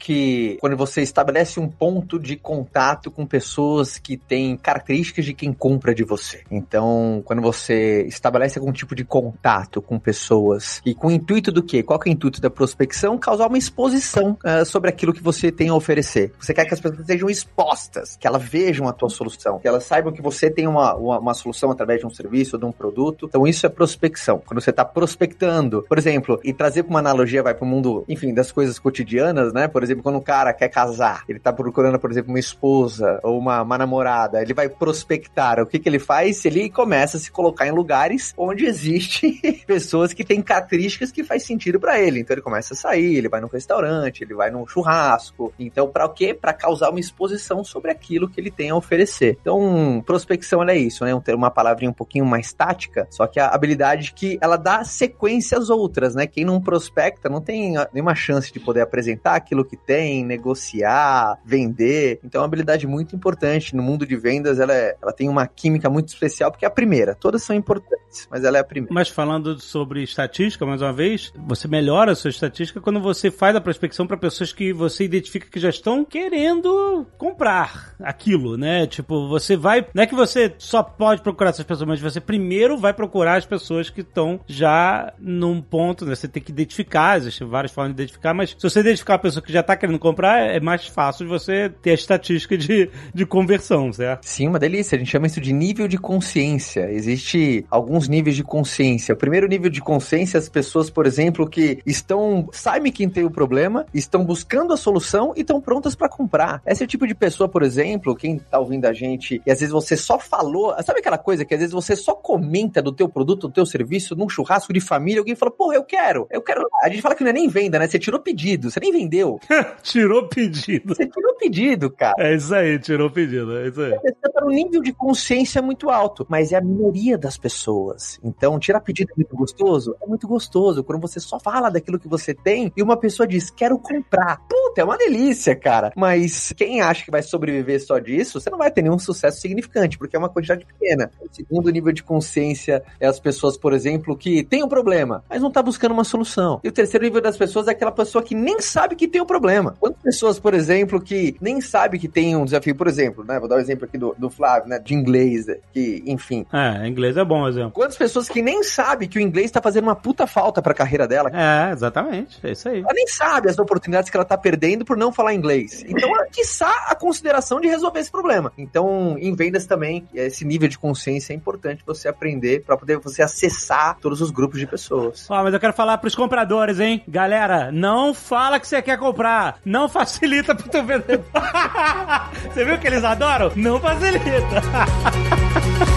[0.60, 5.94] quando você estabelece um ponto de contato com pessoas que têm características de quem compra
[5.94, 6.42] de você.
[6.50, 11.62] Então, quando você estabelece algum tipo de contato com pessoas e com o intuito do
[11.62, 11.82] quê?
[11.82, 13.18] Qual que é o intuito da prospecção?
[13.18, 16.32] Causar uma exposição ah, sobre aquilo que você tem a oferecer.
[16.38, 19.84] Você quer que as pessoas sejam expostas, que elas vejam a tua solução, que elas
[19.84, 22.72] saibam que você tem uma, uma, uma solução através de um serviço ou de um
[22.72, 23.26] produto.
[23.26, 24.42] Então, isso é prospecção.
[24.44, 28.04] Quando você está prospectando, por exemplo, e trazer para uma analogia, vai para o mundo,
[28.08, 29.68] enfim, das coisas cotidianas, né?
[29.68, 33.38] Por exemplo, quando um cara quer casar, ele está procurando, por exemplo, uma esposa ou
[33.38, 35.60] uma, uma namorada, ele vai prospectar.
[35.60, 36.44] O que, que ele faz?
[36.44, 41.42] Ele começa a se colocar em lugares onde existem pessoas que têm características que faz
[41.42, 42.20] sentido para ele.
[42.20, 45.52] Então, ele começa a sair, ele vai num restaurante, ele vai num churrasco.
[45.58, 46.34] Então, para o quê?
[46.34, 49.38] Para causar uma exposição sobre aquilo que ele tem a oferecer.
[49.40, 51.14] Então, prospecção é isso, né?
[51.14, 55.56] Um uma palavrinha um pouquinho mais tática, só que a habilidade que ela dá sequência
[55.56, 56.26] às outras, né?
[56.26, 62.20] Quem não prospecta não tem nenhuma chance de poder apresentar aquilo que tem, negociar, vender.
[62.24, 64.58] Então, é uma habilidade muito importante no mundo de vendas.
[64.58, 67.14] Ela, é- ela tem uma química muito especial porque é a primeira.
[67.14, 68.00] Todas são importantes.
[68.10, 68.92] antes, mas ela é a primeira.
[68.92, 73.54] Mas falando sobre estatística, mais uma vez, você melhora a sua estatística quando você faz
[73.54, 78.86] a prospecção para pessoas que você identifica que já estão querendo comprar aquilo, né?
[78.86, 79.86] Tipo, você vai.
[79.94, 83.46] Não é que você só pode procurar essas pessoas, mas você primeiro vai procurar as
[83.46, 86.14] pessoas que estão já num ponto, né?
[86.14, 89.42] Você tem que identificar, existem várias formas de identificar, mas se você identificar a pessoa
[89.42, 93.92] que já está querendo comprar, é mais fácil você ter a estatística de, de conversão,
[93.92, 94.24] certo?
[94.24, 94.96] Sim, uma delícia.
[94.96, 96.90] A gente chama isso de nível de consciência.
[96.90, 99.14] Existe alguns níveis de consciência.
[99.14, 103.30] O primeiro nível de consciência, as pessoas, por exemplo, que estão, sabem quem tem o
[103.30, 106.62] problema, estão buscando a solução e estão prontas para comprar.
[106.66, 109.60] Esse é o tipo de pessoa, por exemplo, quem tá ouvindo a gente, e às
[109.60, 113.08] vezes você só falou, sabe aquela coisa que às vezes você só comenta do teu
[113.08, 116.66] produto, do teu serviço, num churrasco de família, alguém fala, porra, eu quero, eu quero.
[116.82, 117.86] A gente fala que não é nem venda, né?
[117.86, 119.40] Você tirou pedido, você nem vendeu.
[119.82, 120.94] tirou pedido.
[120.94, 122.14] Você tirou pedido, cara.
[122.18, 123.90] É isso aí, tirou pedido, é isso aí.
[123.90, 128.18] Você tá num nível de consciência muito alto, mas é a minoria das pessoas.
[128.22, 129.96] Então, tirar pedido é muito gostoso?
[130.02, 130.84] É muito gostoso.
[130.84, 134.40] Quando você só fala daquilo que você tem e uma pessoa diz, quero comprar.
[134.48, 135.92] Puta, é uma delícia, cara.
[135.96, 139.98] Mas quem acha que vai sobreviver só disso, você não vai ter nenhum sucesso significante,
[139.98, 141.10] porque é uma quantidade pequena.
[141.20, 145.42] O segundo nível de consciência é as pessoas, por exemplo, que tem um problema, mas
[145.42, 146.60] não tá buscando uma solução.
[146.62, 149.26] E o terceiro nível das pessoas é aquela pessoa que nem sabe que tem um
[149.26, 149.39] problema.
[149.78, 153.38] Quantas pessoas, por exemplo, que nem sabe que tem um desafio, por exemplo, né?
[153.38, 154.78] Vou dar o um exemplo aqui do, do Flávio, né?
[154.78, 156.46] De inglês, que, enfim.
[156.52, 157.72] É, inglês é bom exemplo.
[157.72, 161.06] Quantas pessoas que nem sabe que o inglês tá fazendo uma puta falta pra carreira
[161.06, 161.30] dela?
[161.32, 162.38] É, exatamente.
[162.42, 162.80] É isso aí.
[162.80, 165.84] Ela nem sabe as oportunidades que ela tá perdendo por não falar inglês.
[165.86, 168.52] Então, quiçá a consideração de resolver esse problema.
[168.56, 173.22] Então, em vendas também, esse nível de consciência é importante você aprender para poder você
[173.22, 175.26] acessar todos os grupos de pessoas.
[175.30, 177.02] Ó, mas eu quero falar pros compradores, hein?
[177.06, 179.29] Galera, não fala que você quer comprar.
[179.64, 181.24] Não facilita pro teu vendedor.
[182.52, 183.52] você viu que eles adoram?
[183.56, 184.62] Não facilita.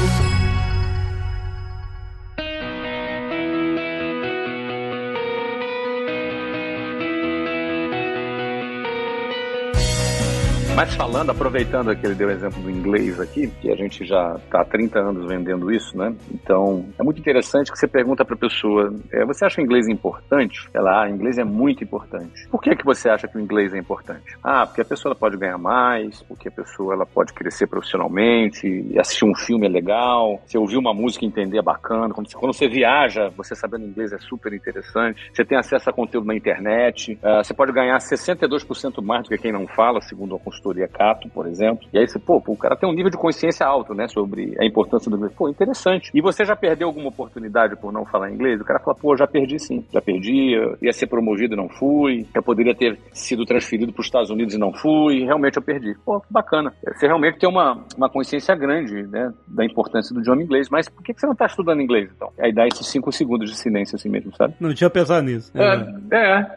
[10.75, 14.37] Mas falando, aproveitando que ele deu o exemplo do inglês aqui, que a gente já
[14.43, 16.15] está há 30 anos vendendo isso, né?
[16.33, 19.87] Então, é muito interessante que você pergunta para a pessoa, é, você acha o inglês
[19.87, 20.67] importante?
[20.73, 22.49] Ela, ah, inglês é muito importante.
[22.49, 24.35] Por que, que você acha que o inglês é importante?
[24.43, 28.67] Ah, porque a pessoa pode ganhar mais, porque a pessoa ela pode crescer profissionalmente,
[28.99, 32.37] assistir um filme é legal, se ouvir uma música e entender é bacana, quando você,
[32.37, 36.35] quando você viaja, você sabendo inglês é super interessante, você tem acesso a conteúdo na
[36.35, 40.62] internet, uh, você pode ganhar 62% mais do que quem não fala, segundo a consultoria
[40.89, 41.87] Cato, por exemplo.
[41.93, 44.65] E aí você, pô, o cara tem um nível de consciência alto, né, sobre a
[44.65, 45.35] importância do inglês.
[45.35, 46.11] Pô, interessante.
[46.15, 48.61] E você já perdeu alguma oportunidade por não falar inglês?
[48.61, 49.85] O cara fala, pô, já perdi sim.
[49.93, 52.27] Já perdi, ia ser promovido e não fui.
[52.35, 55.25] Eu poderia ter sido transferido para os Estados Unidos e não fui.
[55.25, 55.95] Realmente eu perdi.
[56.05, 56.73] Pô, que bacana.
[56.85, 60.69] Você realmente tem uma, uma consciência grande, né, da importância do idioma inglês.
[60.71, 62.31] Mas por que você não está estudando inglês, então?
[62.39, 64.55] Aí dá esses cinco segundos de silêncio assim mesmo, sabe?
[64.61, 65.53] Não tinha pensado nisso.
[65.55, 66.57] É, é,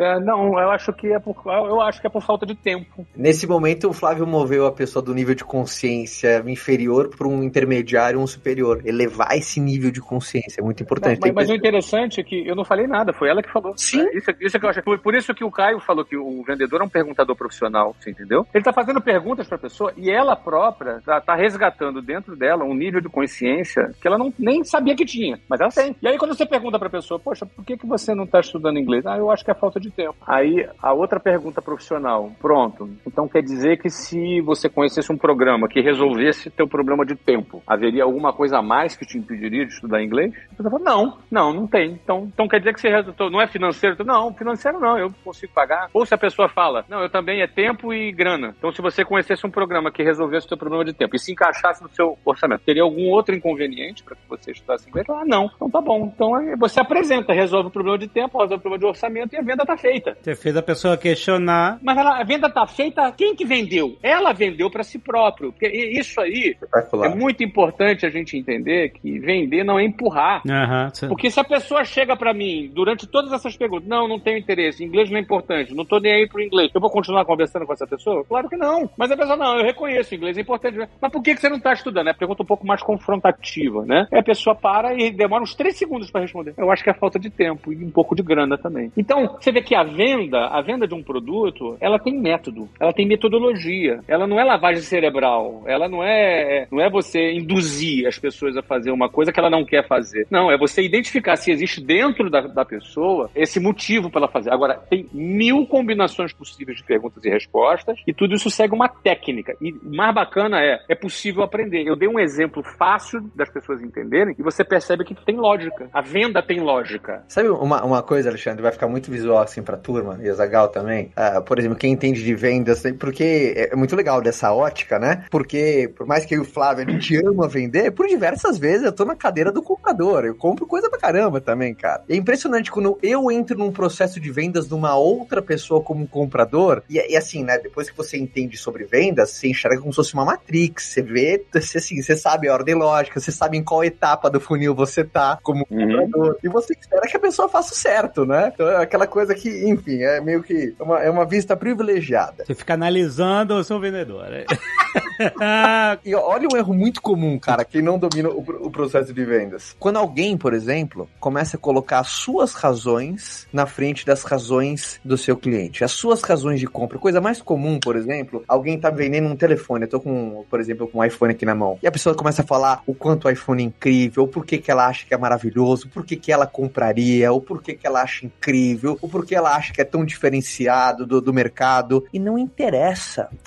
[0.00, 3.06] é não, eu acho que é por, eu acho que é por falta de tempo.
[3.16, 8.20] Nesse momento, o Flávio moveu a pessoa do nível de consciência inferior para um intermediário,
[8.20, 8.80] um superior.
[8.84, 11.20] Elevar esse nível de consciência é muito importante.
[11.20, 13.74] Não, mas, mas o interessante é que eu não falei nada, foi ela que falou.
[13.76, 14.00] Sim.
[14.00, 14.82] É, isso, isso é que eu acho.
[14.82, 18.46] Por isso que o Caio falou que o vendedor é um perguntador profissional, você entendeu?
[18.52, 22.64] Ele está fazendo perguntas para a pessoa e ela própria está tá resgatando dentro dela
[22.64, 25.96] um nível de consciência que ela não, nem sabia que tinha, mas ela tem.
[26.00, 28.40] E aí quando você pergunta para a pessoa, poxa, por que, que você não está
[28.40, 29.06] estudando inglês?
[29.06, 30.16] Ah, eu acho que é falta de tempo.
[30.26, 32.90] Aí a outra pergunta profissional, pronto.
[33.06, 37.62] Então quer dizer que se você conhecesse um programa que resolvesse teu problema de tempo,
[37.66, 40.32] haveria alguma coisa a mais que te impediria de estudar inglês?
[40.56, 41.92] Você fala, não, não, não tem.
[41.92, 44.04] Então, então quer dizer que você resultou, não é financeiro?
[44.04, 45.88] Não, financeiro não, eu consigo pagar.
[45.94, 48.54] Ou se a pessoa fala, não, eu também é tempo e grana.
[48.58, 51.32] Então, se você conhecesse um programa que resolvesse o teu problema de tempo e se
[51.32, 55.08] encaixasse no seu orçamento, teria algum outro inconveniente para que você estudasse inglês?
[55.08, 56.12] Ah, não, então tá bom.
[56.14, 59.42] Então você apresenta, resolve o problema de tempo, resolve o problema de orçamento e a
[59.42, 60.16] venda tá feita.
[60.20, 61.78] Você fez a pessoa questionar.
[61.82, 63.96] Mas ela, a venda tá feita, quem que vendeu?
[64.02, 65.52] Ela vendeu para si próprio.
[65.52, 66.56] Porque isso aí
[67.04, 70.42] é muito importante a gente entender que vender não é empurrar.
[70.44, 74.38] Uhum, porque se a pessoa chega para mim durante todas essas perguntas, não, não tenho
[74.38, 77.64] interesse, inglês não é importante, não tô nem aí pro inglês, eu vou continuar conversando
[77.64, 78.24] com essa pessoa?
[78.24, 78.90] Claro que não.
[78.96, 80.76] Mas a pessoa, não, eu reconheço, inglês é importante.
[81.00, 82.08] Mas por que, que você não tá estudando?
[82.08, 84.08] É a pergunta um pouco mais confrontativa, né?
[84.10, 86.54] E a pessoa para e demora uns três segundos para responder.
[86.56, 88.90] Eu acho que é falta de tempo e um pouco de grana também.
[88.96, 92.92] Então, você vê que a venda, a venda de um produto, ela tem método, ela
[92.92, 94.00] tem metodologia.
[94.08, 95.62] Ela não é lavagem cerebral.
[95.66, 99.50] Ela não é, não é você induzir as pessoas a fazer uma coisa que ela
[99.50, 100.26] não quer fazer.
[100.30, 104.52] Não, é você identificar se existe dentro da, da pessoa esse motivo para ela fazer.
[104.52, 109.54] Agora, tem mil combinações possíveis de perguntas e respostas e tudo isso segue uma técnica.
[109.60, 111.86] E o mais bacana é, é possível aprender.
[111.86, 115.88] Eu dei um exemplo fácil das pessoas entenderem e você percebe que tem lógica.
[115.92, 117.24] A venda tem lógica.
[117.28, 121.10] Sabe uma, uma coisa, Alexandre, vai ficar muito visual assim pra turma, e Zagal também.
[121.16, 125.24] Uh, por exemplo, quem entende de vendas, porque é muito legal dessa ótica, né?
[125.28, 128.84] Porque, por mais que eu e o Flávio, a gente ama vender, por diversas vezes
[128.84, 130.24] eu tô na cadeira do comprador.
[130.24, 132.04] Eu compro coisa pra caramba também, cara.
[132.08, 136.06] E é impressionante quando eu entro num processo de vendas de uma outra pessoa como
[136.06, 137.58] comprador, e, e assim, né?
[137.58, 140.84] Depois que você entende sobre vendas, você enxerga como se fosse uma matrix.
[140.84, 144.38] Você vê, você, assim, você sabe a ordem lógica, você sabe em qual etapa do
[144.38, 145.88] funil você tá como uhum.
[145.88, 146.38] comprador.
[146.40, 148.52] E você espera que a pessoa faça o certo, né?
[148.54, 152.44] Então é aquela coisa que, enfim, é meio que uma, é uma vista privilegiada.
[152.46, 154.26] Você fica analisando o seu vendedor.
[154.28, 154.44] Né?
[156.04, 159.74] e olha um erro muito comum, cara, quem não domina o, o, processo de vendas.
[159.78, 165.16] Quando alguém, por exemplo, começa a colocar as suas razões na frente das razões do
[165.16, 166.98] seu cliente, as suas razões de compra.
[166.98, 170.86] Coisa mais comum, por exemplo, alguém tá vendendo um telefone, eu tô com, por exemplo,
[170.86, 173.30] com um iPhone aqui na mão, e a pessoa começa a falar o quanto o
[173.30, 176.46] iPhone é incrível, o porquê que ela acha que é maravilhoso, o porquê que ela
[176.46, 181.06] compraria, o porquê que ela acha incrível, o porquê ela acha que é tão diferenciado
[181.06, 182.71] do, do mercado, e não interessa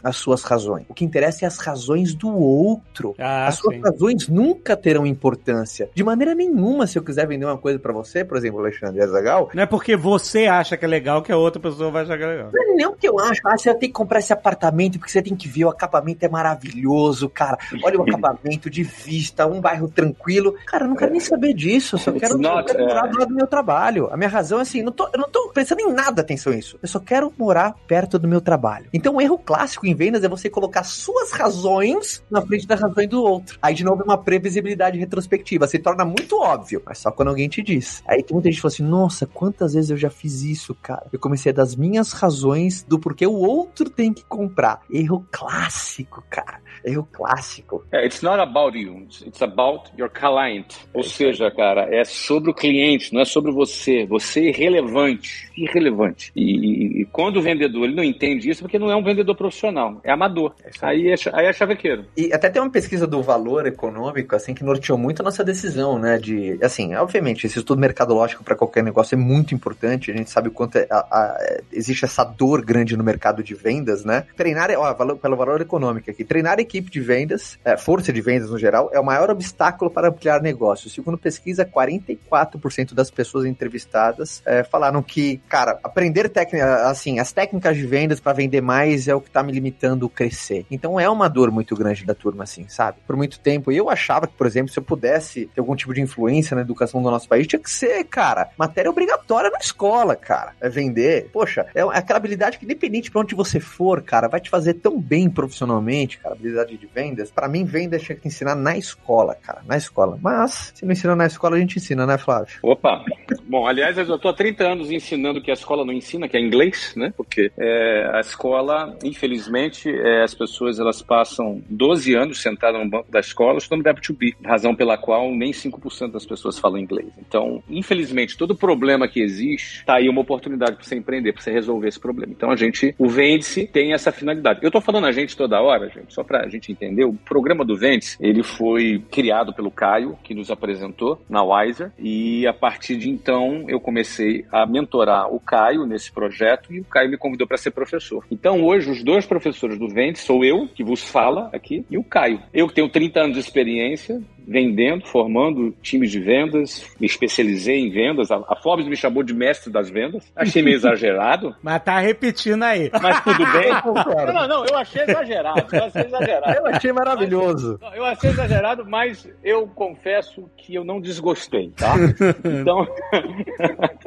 [0.03, 0.85] as suas razões.
[0.89, 3.15] O que interessa é as razões do outro.
[3.17, 3.81] Ah, As suas sim.
[3.81, 5.89] razões nunca terão importância.
[5.93, 9.49] De maneira nenhuma, se eu quiser vender uma coisa para você, por exemplo, Alexandre Azagal.
[9.53, 12.23] Não é porque você acha que é legal que a outra pessoa vai achar que
[12.23, 12.49] é legal.
[12.53, 13.41] Não é nem o que eu acho.
[13.45, 16.29] Ah, você tem que comprar esse apartamento porque você tem que ver o acabamento é
[16.29, 17.57] maravilhoso, cara.
[17.83, 20.55] Olha o acabamento de vista, um bairro tranquilo.
[20.65, 21.95] Cara, eu não quero nem saber disso.
[21.95, 24.09] Eu só quero, not, eu quero morar do lado do meu trabalho.
[24.11, 26.55] A minha razão é assim, não tô, eu não tô pensando em nada atenção a
[26.55, 26.77] isso.
[26.81, 28.88] Eu só quero morar perto do meu trabalho.
[28.93, 33.08] Então, um erro clássico em vendas é você colocar suas razões na frente das razões
[33.08, 33.58] do outro.
[33.62, 35.67] Aí, de novo, é uma previsibilidade retrospectiva.
[35.67, 38.04] Se torna muito óbvio, mas só quando alguém te diz.
[38.06, 41.08] Aí tem muita gente que fala assim: nossa, quantas vezes eu já fiz isso, cara?
[41.13, 44.82] Eu comecei das minhas razões do porquê o outro tem que comprar.
[44.91, 46.60] Erro clássico, cara.
[46.84, 47.84] Erro clássico.
[47.91, 50.75] É, it's not about you, it's about your client.
[50.93, 54.06] Ou seja, cara, é sobre o cliente, não é sobre você.
[54.06, 55.49] Você é irrelevante.
[55.58, 56.32] Irrelevante.
[56.36, 59.35] E, e quando o vendedor ele não entende isso, é porque não é um vendedor
[59.35, 60.53] profissional, é amador.
[60.63, 62.05] É aí, é, aí é chavequeiro.
[62.17, 65.97] E até tem uma pesquisa do valor econômico, assim, que norteou muito a nossa decisão,
[65.97, 66.17] né?
[66.17, 70.11] De, assim, obviamente, esse estudo mercadológico para qualquer negócio é muito importante.
[70.11, 73.53] A gente sabe o quanto é, a, a, existe essa dor grande no mercado de
[73.53, 74.25] vendas, né?
[74.35, 78.49] Treinar, ó, valor, pelo valor econômico aqui, treinar equipe de vendas, é, força de vendas
[78.49, 80.93] no geral, é o maior obstáculo para ampliar negócios.
[80.93, 87.75] Segundo pesquisa, 44% das pessoas entrevistadas é, falaram que, cara, aprender técnica, assim, as técnicas
[87.75, 90.65] de vendas para vender mais é o que está me limitando a crescer.
[90.69, 92.97] Então é uma dor muito grande da turma, assim, sabe?
[93.05, 93.71] Por muito tempo.
[93.71, 96.62] E eu achava que, por exemplo, se eu pudesse ter algum tipo de influência na
[96.62, 100.53] educação do nosso país, tinha que ser, cara, matéria obrigatória na escola, cara.
[100.62, 101.29] É vender.
[101.31, 104.99] Poxa, é aquela habilidade que, independente para onde você for, cara, vai te fazer tão
[104.99, 109.62] bem profissionalmente, cara, habilidade de vendas, para mim, vendas tinha que ensinar na escola, cara,
[109.65, 110.17] na escola.
[110.21, 112.58] Mas, se não ensina na escola, a gente ensina, né, Flávio?
[112.62, 113.03] Opa!
[113.47, 116.39] Bom, aliás, eu tô há 30 anos ensinando que a escola não ensina, que é
[116.39, 117.13] inglês, né?
[117.15, 123.12] Porque é, a escola, infelizmente, é, as pessoas elas passam 12 anos sentadas no banco
[123.12, 127.10] da escola estudando verbo to be, razão pela qual nem 5% das pessoas falam inglês.
[127.17, 131.52] Então, infelizmente, todo problema que existe, tá aí uma oportunidade para você empreender, para você
[131.52, 132.34] resolver esse problema.
[132.34, 134.60] Então, a gente, o Vende-se tem essa finalidade.
[134.62, 137.78] Eu tô falando a gente toda hora, gente, só pra gente entender, o programa do
[137.78, 143.10] Ventes, ele foi criado pelo Caio, que nos apresentou na Wiser, e a partir de
[143.10, 147.58] então eu comecei a mentorar o Caio nesse projeto e o Caio me convidou para
[147.58, 148.26] ser professor.
[148.30, 152.03] Então hoje os dois professores do Ventes sou eu, que vos fala aqui, e o
[152.03, 152.41] Caio.
[152.53, 157.89] Eu que tenho 30 anos de experiência, vendendo, formando times de vendas, me especializei em
[157.89, 158.31] vendas.
[158.31, 160.31] A, a Forbes me chamou de mestre das vendas.
[160.36, 161.55] Achei meio exagerado.
[161.62, 162.89] Mas tá repetindo aí.
[163.01, 163.71] Mas tudo bem.
[164.25, 165.65] não, não, não, eu achei exagerado.
[165.71, 166.58] Eu achei exagerado.
[166.58, 167.79] Eu achei maravilhoso.
[167.81, 171.95] Mas, eu achei exagerado, mas eu confesso que eu não desgostei, tá?
[172.45, 172.88] Então.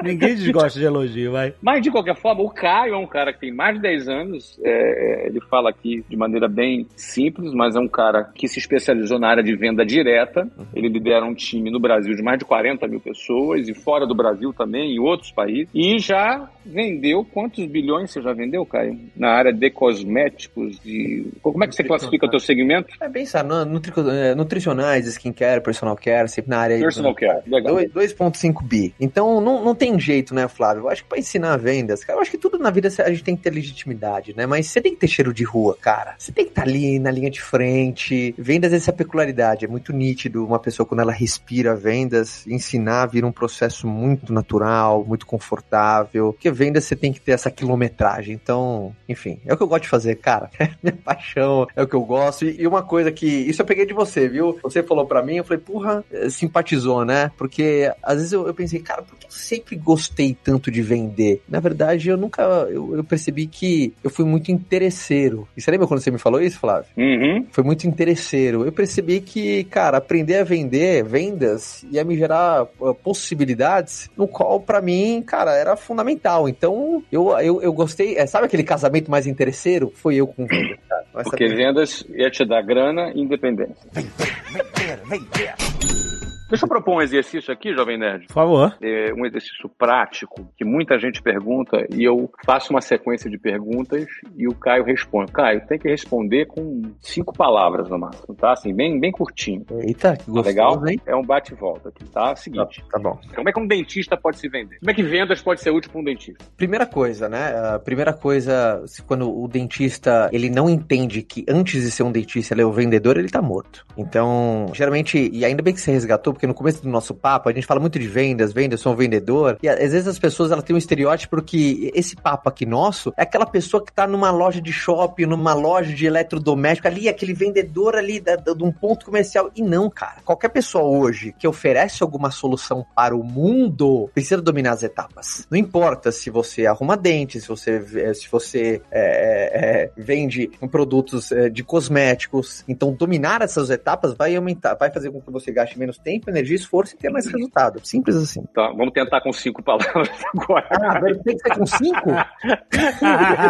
[0.03, 1.53] Ninguém desgosta de elogio, vai.
[1.61, 4.59] Mas de qualquer forma, o Caio é um cara que tem mais de 10 anos.
[4.63, 9.19] É, ele fala aqui de maneira bem simples, mas é um cara que se especializou
[9.19, 12.45] na área de venda direta atleta, ele lidera um time no Brasil de mais de
[12.45, 17.65] 40 mil pessoas e fora do Brasil também, em outros países, e já vendeu quantos
[17.65, 18.99] bilhões você já vendeu, Caio?
[19.15, 21.27] Na área de cosméticos, de.
[21.41, 22.93] Como é que você classifica o teu segmento?
[23.01, 26.79] É bem, sabe, nutri é, nutricionais, skincare, personal care, sempre na área.
[26.79, 27.75] Personal care, legal.
[27.75, 28.93] 2,5 bi.
[28.99, 30.83] Então não, não tem jeito, né, Flávio?
[30.83, 33.23] Eu acho que pra ensinar vendas, cara, eu acho que tudo na vida a gente
[33.23, 34.45] tem que ter legitimidade, né?
[34.45, 36.15] Mas você tem que ter cheiro de rua, cara.
[36.17, 38.33] Você tem que estar tá ali na linha de frente.
[38.37, 39.65] Vendas, essa peculiaridade.
[39.65, 45.05] É muito nítido uma pessoa quando ela respira vendas, ensinar vira um processo muito natural,
[45.05, 46.33] muito confortável.
[46.33, 48.33] Porque vendas você tem que ter essa quilometragem.
[48.33, 50.49] Então, enfim, é o que eu gosto de fazer, cara.
[50.59, 52.45] É minha paixão, é o que eu gosto.
[52.45, 53.25] E uma coisa que.
[53.25, 54.59] Isso eu peguei de você, viu?
[54.61, 57.31] Você falou para mim, eu falei, porra, eh, simpatizou, né?
[57.37, 61.41] Porque às vezes eu, eu pensei, cara, por que eu sempre gostei tanto de vender?
[61.47, 62.43] Na verdade, eu nunca.
[62.69, 65.47] Eu, eu percebi que eu fui muito interesseiro.
[65.55, 66.89] E você lembra quando você me falou isso, Flávio?
[66.97, 67.45] Uhum.
[67.51, 68.65] Foi muito interesseiro.
[68.65, 74.59] Eu percebi que, cara, aprender a vender, vendas, ia me gerar uh, possibilidades, no qual,
[74.59, 76.49] para mim, cara, era fundamental.
[76.49, 78.17] Então, eu, eu, eu gostei.
[78.17, 79.91] É, sabe aquele casamento mais interesseiro?
[79.93, 81.23] Foi eu com vendas, cara.
[81.23, 83.87] Porque vendas ia te dar grana e independência.
[83.93, 86.28] Vender, vender.
[86.49, 88.25] Deixa eu propor um exercício aqui, Jovem Nerd.
[88.25, 88.75] Por favor.
[88.81, 94.07] É um exercício prático que muita gente pergunta e eu faço uma sequência de perguntas
[94.35, 95.31] e o Caio responde.
[95.31, 98.53] Caio, tem que responder com cinco palavras no máximo, tá?
[98.53, 99.63] Assim, bem, bem curtinho.
[99.79, 100.87] Eita, que gostoso, Legal?
[100.87, 100.99] hein?
[101.05, 102.35] É um bate-volta aqui, tá?
[102.35, 102.81] Seguinte.
[102.81, 103.19] Tá, tá, bom.
[103.35, 104.79] Como é que um dentista pode se vender?
[104.79, 106.43] Como é que vendas pode ser útil para um dentista?
[106.57, 107.75] Primeira coisa, né?
[107.75, 112.55] A primeira coisa, quando o dentista ele não entende que antes de ser um dentista
[112.55, 113.85] ele é o vendedor, ele tá morto.
[113.95, 117.51] Então, geralmente, e ainda bem que você resgatou, porque no começo do nosso papo a
[117.51, 120.63] gente fala muito de vendas, vendas, sou um vendedor, e às vezes as pessoas elas
[120.63, 124.61] têm um estereótipo que esse papo aqui nosso é aquela pessoa que tá numa loja
[124.61, 129.05] de shopping, numa loja de eletrodoméstico, ali, aquele vendedor ali da, da, de um ponto
[129.05, 129.51] comercial.
[129.53, 130.21] E não, cara.
[130.23, 135.45] Qualquer pessoa hoje que oferece alguma solução para o mundo precisa dominar as etapas.
[135.51, 141.63] Não importa se você arruma dentes, se você, se você é, é, vende produtos de
[141.63, 142.63] cosméticos.
[142.65, 146.55] Então, dominar essas etapas vai aumentar, vai fazer com que você gaste menos tempo, energia,
[146.55, 147.79] esforço e ter mais resultado.
[147.83, 148.43] Simples assim.
[148.53, 150.67] Tá, vamos tentar com cinco palavras agora.
[150.71, 152.09] Ah, tem que ser com cinco?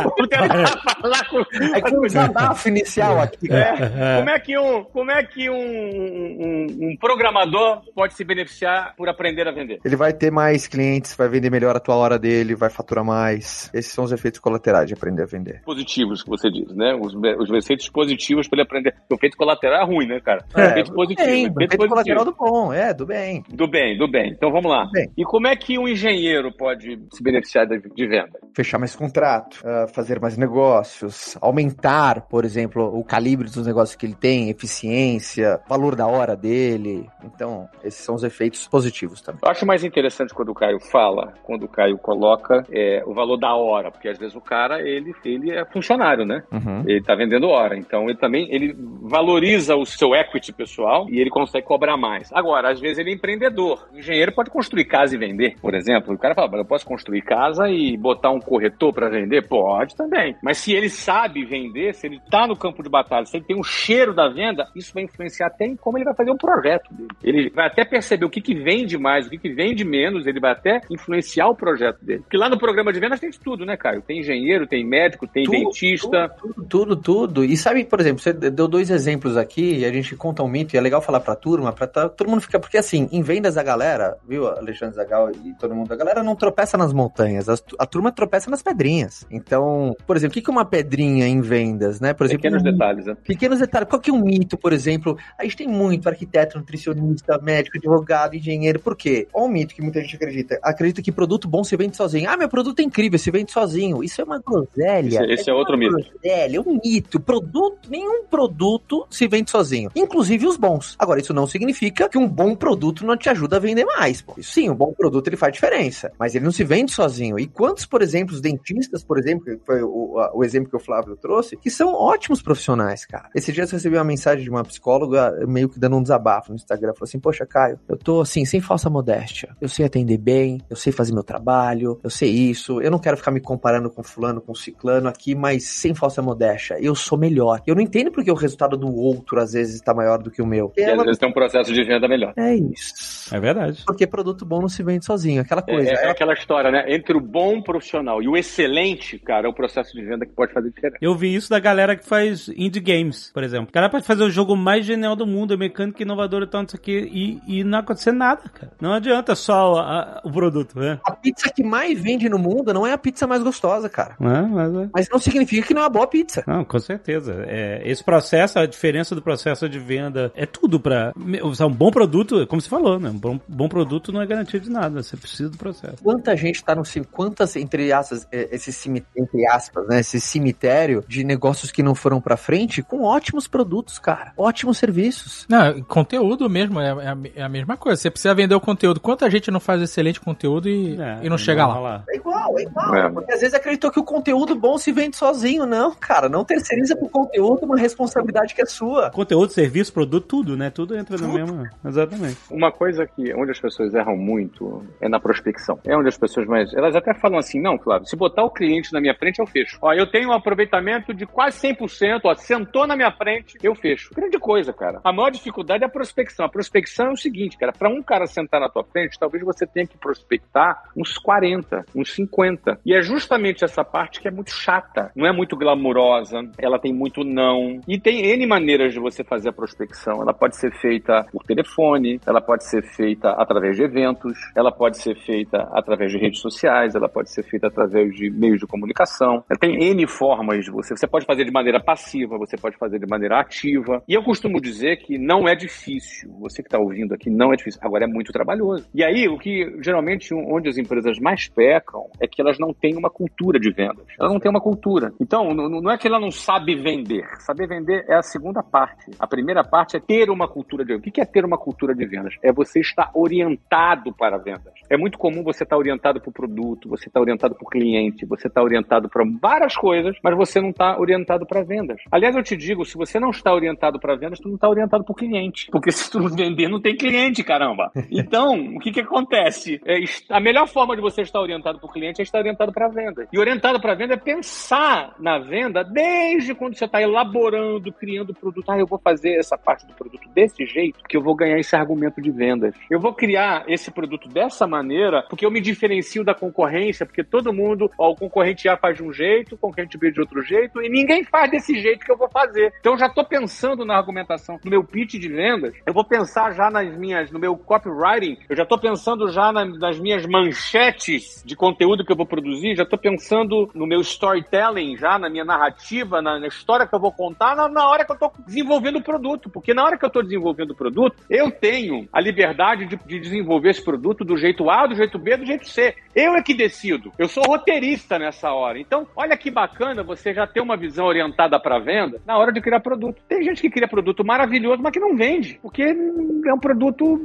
[0.04, 1.40] vamos tentar falar com.
[1.76, 3.52] É com um desabafo inicial aqui.
[3.52, 4.18] É.
[4.18, 9.10] Como é que, um, como é que um, um, um, programador pode se beneficiar por
[9.10, 9.80] aprender a vender?
[9.84, 13.70] Ele vai ter mais clientes, vai vender melhor a tua hora dele, vai faturar mais.
[13.74, 15.62] Esses são os efeitos colaterais de aprender a vender.
[15.64, 16.96] Positivos, que você diz, né?
[16.96, 18.96] Os, os efeitos positivos para ele aprender.
[19.10, 20.46] O efeito colateral é ruim, né, cara?
[20.56, 21.28] É, efeito positivo.
[21.28, 21.90] Bem, efeito, efeito positivo.
[21.90, 23.44] colateral do bom, é, do bem.
[23.50, 24.32] Do bem, do bem.
[24.32, 24.86] Então vamos lá.
[25.18, 28.40] E como é que um engenheiro pode se beneficiar de, venda?
[28.56, 34.06] Fechar mais contrato, uh, fazer mais negócios, aumentar, por exemplo, o calibre dos negócios que
[34.06, 37.08] ele tem, eficiência, valor da hora dele.
[37.24, 39.42] Então, esses são os efeitos positivos também.
[39.44, 43.38] Eu acho mais interessante quando o Caio fala, quando o Caio coloca é, o valor
[43.38, 46.44] da hora, porque às vezes o cara, ele, ele é funcionário, né?
[46.52, 46.84] Uhum.
[46.86, 47.78] Ele tá vendendo hora.
[47.78, 52.30] Então, ele também ele valoriza o seu equity pessoal e ele consegue cobrar mais.
[52.34, 53.88] Agora, às vezes ele é empreendedor.
[53.94, 56.14] O engenheiro pode construir casa e vender, por exemplo.
[56.14, 59.48] O cara fala, eu posso construir casa e botar um corretor para vender?
[59.48, 60.36] Pode também.
[60.44, 63.58] Mas se ele sabe vender, se ele tá no campo de batalha, se ele tem
[63.58, 66.94] um cheiro da venda, isso vai influenciar até em como ele vai fazer o projeto
[66.94, 67.10] dele.
[67.24, 70.40] Ele vai até perceber o que, que vende mais, o que, que vende menos, ele
[70.40, 72.22] vai até influenciar o projeto dele.
[72.22, 74.02] Porque lá no programa de vendas tem de tudo, né, Caio?
[74.02, 76.30] Tem engenheiro, tem médico, tem tudo, dentista.
[76.40, 80.16] Tudo, tudo, tudo, E sabe, por exemplo, você deu dois exemplos aqui e a gente
[80.16, 83.08] conta um mito e é legal falar pra turma, pra tá, todo mundo Porque assim,
[83.12, 86.94] em vendas a galera, viu, Alexandre Zagal e todo mundo, a galera não tropeça nas
[86.94, 89.26] montanhas, a, a turma tropeça nas pedrinhas.
[89.30, 92.14] Então, por exemplo, o que, que é uma pedrinha em vendas, né?
[92.14, 93.18] Por exemplo, pequenos um, detalhes, né?
[93.24, 93.90] Pequenos detalhes.
[93.90, 95.18] Qual que é um mito, por exemplo?
[95.38, 98.80] A gente tem muito arquiteto, nutricionista, médico, advogado, engenheiro.
[98.80, 99.28] Por quê?
[99.34, 100.60] Olha um mito que muita gente acredita.
[100.64, 102.30] Acredita que produto bom se vende sozinho.
[102.30, 104.04] Ah, meu produto é incrível, se vende sozinho.
[104.04, 105.08] Isso é uma groselha.
[105.08, 105.92] Esse, esse é, é outro mito.
[105.92, 107.20] Groselha, é um mito.
[107.20, 109.90] Produto, nenhum produto se vende sozinho.
[109.96, 110.96] Inclusive os bons.
[110.98, 114.22] Agora, isso não significa que um bom produto não te ajuda a vender mais.
[114.22, 114.42] Pô.
[114.42, 116.10] Sim, um bom produto ele faz diferença.
[116.18, 117.38] Mas ele não se vende sozinho.
[117.38, 120.80] E quantos, por exemplo, os dentistas, por exemplo, que foi o, o exemplo que o
[120.80, 123.30] Flávio trouxe, que são ótimos profissionais, cara.
[123.36, 126.56] Esse dia eu recebi uma mensagem de uma psicóloga meio que dando um desabafo no
[126.56, 126.94] Instagram.
[126.94, 129.54] Falou assim: Poxa, Caio, eu tô assim, sem falsa modéstia.
[129.60, 132.80] Eu sei atender bem, eu sei fazer meu trabalho, eu sei isso.
[132.80, 136.78] Eu não quero ficar me comparando com fulano, com ciclano aqui, mas sem falsa modéstia.
[136.80, 137.62] Eu sou melhor.
[137.68, 140.46] Eu não entendo porque o resultado do outro às vezes está maior do que o
[140.46, 140.72] meu.
[140.78, 141.02] E ela...
[141.02, 142.34] às vezes tem um processo de venda melhor melhor.
[142.38, 143.34] É isso.
[143.34, 143.84] É verdade.
[143.86, 145.90] Porque produto bom não se vende sozinho, aquela coisa.
[145.90, 146.86] É, é Ela- aquela história, né?
[146.94, 150.54] Entre o bom profissional e o excelente, cara, é o processo de venda que pode
[150.54, 150.98] fazer diferença.
[151.02, 153.70] Eu vi isso da galera que faz indie games, por exemplo.
[153.70, 156.62] O cara pode fazer o jogo mais genial do mundo, é mecânica inovadora e tal,
[156.62, 158.72] não sei o quê, e, e não acontecer nada, cara.
[158.82, 161.00] Não adianta só a- o produto, né?
[161.06, 164.16] A pizza que mais vende no mundo não é a pizza mais gostosa, cara.
[164.20, 164.90] É, mas é.
[164.94, 166.44] Mas não significa que não é uma boa pizza.
[166.48, 167.44] Não, com certeza.
[167.48, 171.14] É, esse processo, a diferença do processo de venda, é tudo pra.
[171.18, 172.09] Um bom produto,
[172.48, 173.10] como você falou, né?
[173.10, 175.02] Um bom, bom produto não é garantia de nada.
[175.04, 175.98] Você precisa do processo.
[176.04, 181.04] Quanta gente tá no quantas entre aspas, eh, esse cimi- entre aspas, né, esse cemitério
[181.08, 185.46] de negócios que não foram pra frente com ótimos produtos, cara, ótimos serviços.
[185.48, 188.02] Não, conteúdo mesmo, é, é a, é a mesma coisa.
[188.02, 189.00] Você precisa vender o conteúdo.
[189.00, 191.74] Quanta gente não faz excelente conteúdo e, É, e não chega lá?
[191.74, 192.04] rolar.
[192.10, 192.96] É igual, é igual.
[192.96, 193.10] É.
[193.10, 196.96] Porque às vezes acreditou que o conteúdo bom se vende sozinho, não, cara, não terceiriza
[196.96, 199.10] pro conteúdo uma responsabilidade que é sua.
[199.12, 200.70] Conteúdo, serviço, produto, tudo, né?
[200.70, 201.68] Tudo entra no mesmo.
[202.00, 202.38] Exatamente.
[202.50, 205.80] Uma coisa que onde as pessoas erram muito é na prospecção.
[205.86, 206.74] É onde as pessoas mais.
[206.74, 209.78] Elas até falam assim: não, Flávio, se botar o cliente na minha frente, eu fecho.
[209.82, 214.14] Ó, eu tenho um aproveitamento de quase 100%, ó, sentou na minha frente, eu fecho.
[214.14, 215.00] Grande coisa, cara.
[215.04, 216.46] A maior dificuldade é a prospecção.
[216.46, 219.66] A prospecção é o seguinte, cara: para um cara sentar na tua frente, talvez você
[219.68, 222.80] tenha que prospectar uns 40, uns 50.
[222.86, 225.12] E é justamente essa parte que é muito chata.
[225.16, 227.82] Não é muito glamurosa, ela tem muito não.
[227.88, 230.22] E tem N maneiras de você fazer a prospecção.
[230.22, 231.89] Ela pode ser feita por telefone,
[232.26, 236.96] ela pode ser feita através de eventos, ela pode ser feita através de redes sociais,
[236.96, 239.44] ela pode ser feita através de meios de comunicação.
[239.50, 240.96] Ela tem N formas de você.
[240.96, 244.04] Você pode fazer de maneira passiva, você pode fazer de maneira ativa.
[244.08, 246.32] E eu costumo dizer que não é difícil.
[246.40, 247.80] Você que está ouvindo aqui, não é difícil.
[247.84, 248.88] Agora é muito trabalhoso.
[248.94, 252.96] E aí, o que geralmente onde as empresas mais pecam é que elas não têm
[252.98, 254.06] uma cultura de vendas.
[254.20, 255.14] Elas não têm uma cultura.
[255.20, 257.26] Então, não é que ela não sabe vender.
[257.40, 259.12] Saber vender é a segunda parte.
[259.20, 260.94] A primeira parte é ter uma cultura de.
[260.94, 262.36] O que é ter uma cultura de vendas?
[262.44, 264.74] É você estar orientado para vendas.
[264.90, 268.26] É muito comum você estar orientado para o produto, você estar orientado para o cliente,
[268.26, 272.02] você estar orientado para várias coisas, mas você não está orientado para vendas.
[272.12, 275.04] Aliás, eu te digo, se você não está orientado para vendas, tu não está orientado
[275.04, 275.68] para o cliente.
[275.72, 277.92] Porque se tu não vender, não tem cliente, caramba.
[278.12, 279.80] Então, o que que acontece?
[279.86, 280.00] É,
[280.30, 282.90] a melhor forma de você estar orientado para o cliente é estar orientado para a
[282.90, 283.28] venda.
[283.32, 288.32] E orientado para a venda é pensar na venda desde quando você está elaborando, criando
[288.32, 288.70] o produto.
[288.70, 291.69] Ah, eu vou fazer essa parte do produto desse jeito que eu vou ganhar esse
[291.76, 292.74] argumento de vendas.
[292.90, 297.54] Eu vou criar esse produto dessa maneira porque eu me diferencio da concorrência, porque todo
[297.54, 300.82] mundo, ó, o concorrente A faz de um jeito, o concorrente B de outro jeito,
[300.82, 302.74] e ninguém faz desse jeito que eu vou fazer.
[302.80, 306.70] Então já estou pensando na argumentação, no meu pitch de vendas, eu vou pensar já
[306.70, 311.56] nas minhas, no meu copywriting, eu já estou pensando já na- nas minhas manchetes de
[311.56, 316.22] conteúdo que eu vou produzir, já estou pensando no meu storytelling, já na minha narrativa,
[316.22, 319.04] na, na história que eu vou contar, na, na hora que eu estou desenvolvendo o
[319.04, 319.50] produto.
[319.50, 323.20] Porque na hora que eu estou desenvolvendo o produto, eu tenho a liberdade de, de
[323.20, 325.96] desenvolver esse produto do jeito A, do jeito B, do jeito C.
[326.16, 327.12] Eu é que decido.
[327.18, 328.80] Eu sou roteirista nessa hora.
[328.80, 332.62] Então, olha que bacana você já ter uma visão orientada para venda na hora de
[332.62, 333.22] criar produto.
[333.28, 337.20] Tem gente que cria produto maravilhoso, mas que não vende, porque é um produto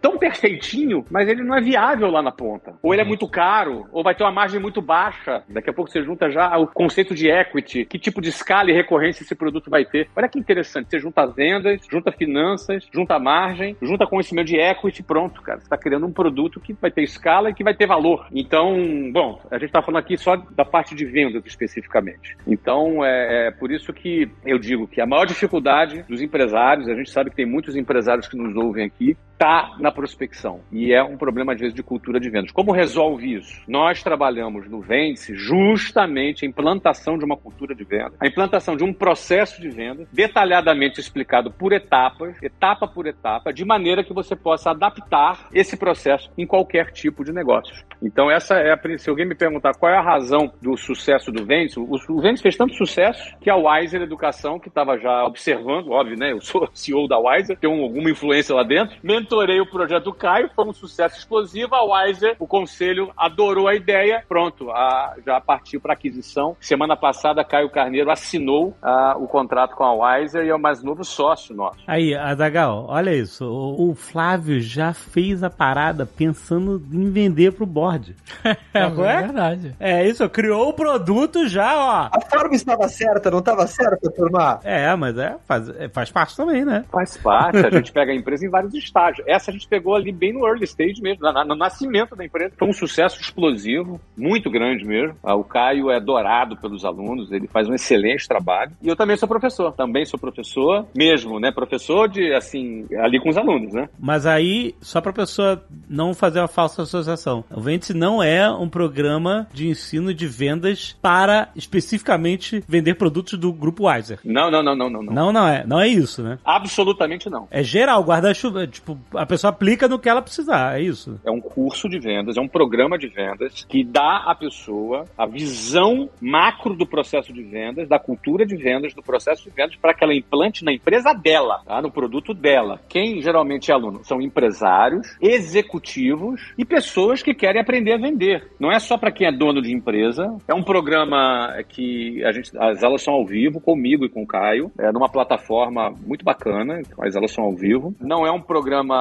[0.00, 2.74] tão perfeitinho, mas ele não é viável lá na ponta.
[2.82, 5.44] Ou ele é muito caro, ou vai ter uma margem muito baixa.
[5.48, 8.74] Daqui a pouco você junta já o conceito de equity, que tipo de escala e
[8.74, 10.08] recorrência esse produto vai ter.
[10.16, 15.40] Olha que interessante, você junta vendas, junta finanças, junta margem, junta conhecimento de equity, pronto,
[15.42, 15.58] cara.
[15.58, 18.26] Você está criando um produto que vai ter escala e que vai ter valor.
[18.32, 18.74] Então,
[19.12, 22.36] bom, a gente está falando aqui só da parte de vendas especificamente.
[22.46, 26.94] Então, é, é por isso que eu digo que a maior dificuldade dos empresários, a
[26.94, 30.60] gente sabe que tem muitos empresários que nos ouvem aqui, está na prospecção.
[30.70, 32.52] E é um problema, às vezes, de cultura de vendas.
[32.52, 33.60] Como resolve isso?
[33.66, 38.84] Nós trabalhamos no Vence justamente a implantação de uma cultura de venda, a implantação de
[38.84, 44.36] um processo de venda detalhadamente explicado por etapas, etapa por etapa, de maneira que você
[44.36, 47.84] possa adaptar esse processo em qualquer tipo de negócio.
[48.00, 48.98] Então, essa é a.
[48.98, 52.56] Se alguém me perguntar qual é a razão do sucesso do Vence, o, o fez
[52.56, 56.32] tanto sucesso que a Wiser Educação, que estava já observando, óbvio, né?
[56.32, 58.96] Eu sou CEO da Wiser, tenho alguma influência lá dentro,
[59.32, 61.74] mentorei o projeto do Caio, foi um sucesso explosivo.
[61.74, 66.54] A Wiser, o conselho, adorou a ideia, pronto, a- já partiu para aquisição.
[66.60, 70.82] Semana passada, Caio Carneiro assinou ah, o contrato com a Wiser e é o mais
[70.82, 71.78] novo sócio nosso.
[71.86, 73.44] Aí, Azagal, olha isso.
[73.46, 78.14] O, o Flávio já fez a parada pensando em vender pro board.
[78.74, 78.80] É?
[78.84, 78.88] É?
[78.88, 79.76] verdade.
[79.78, 82.08] É isso, criou o produto já, ó.
[82.16, 84.60] A forma estava certa, não estava certa, turma?
[84.64, 86.84] É, mas é faz, é, faz parte também, né?
[86.90, 89.11] Faz parte, a gente pega a empresa em vários estágios.
[89.12, 89.24] Ágil.
[89.26, 92.54] Essa a gente pegou ali bem no early stage mesmo, na, no nascimento da empresa.
[92.58, 95.16] Foi um sucesso explosivo, muito grande mesmo.
[95.22, 98.72] Ah, o Caio é adorado pelos alunos, ele faz um excelente trabalho.
[98.82, 101.52] E eu também sou professor, também sou professor, mesmo, né?
[101.52, 103.88] Professor de, assim, ali com os alunos, né?
[103.98, 108.68] Mas aí, só pra pessoa não fazer uma falsa associação, o Vente não é um
[108.68, 114.18] programa de ensino de vendas para especificamente vender produtos do grupo Weiser.
[114.24, 115.02] Não, não, não, não, não.
[115.02, 115.66] Não, não, não é.
[115.66, 116.38] Não é isso, né?
[116.44, 117.48] Absolutamente não.
[117.50, 118.66] É geral, guarda-chuva.
[118.66, 121.20] Tipo, a pessoa aplica no que ela precisar, é isso.
[121.24, 125.26] É um curso de vendas, é um programa de vendas que dá à pessoa a
[125.26, 129.94] visão macro do processo de vendas, da cultura de vendas, do processo de vendas, para
[129.94, 131.80] que ela implante na empresa dela, tá?
[131.80, 132.80] no produto dela.
[132.88, 134.04] Quem geralmente é aluno?
[134.04, 138.50] São empresários, executivos e pessoas que querem aprender a vender.
[138.58, 140.36] Não é só para quem é dono de empresa.
[140.46, 144.26] É um programa que a gente, as aulas são ao vivo, comigo e com o
[144.26, 147.94] Caio, é numa plataforma muito bacana, as aulas são ao vivo.
[148.00, 148.91] Não é um programa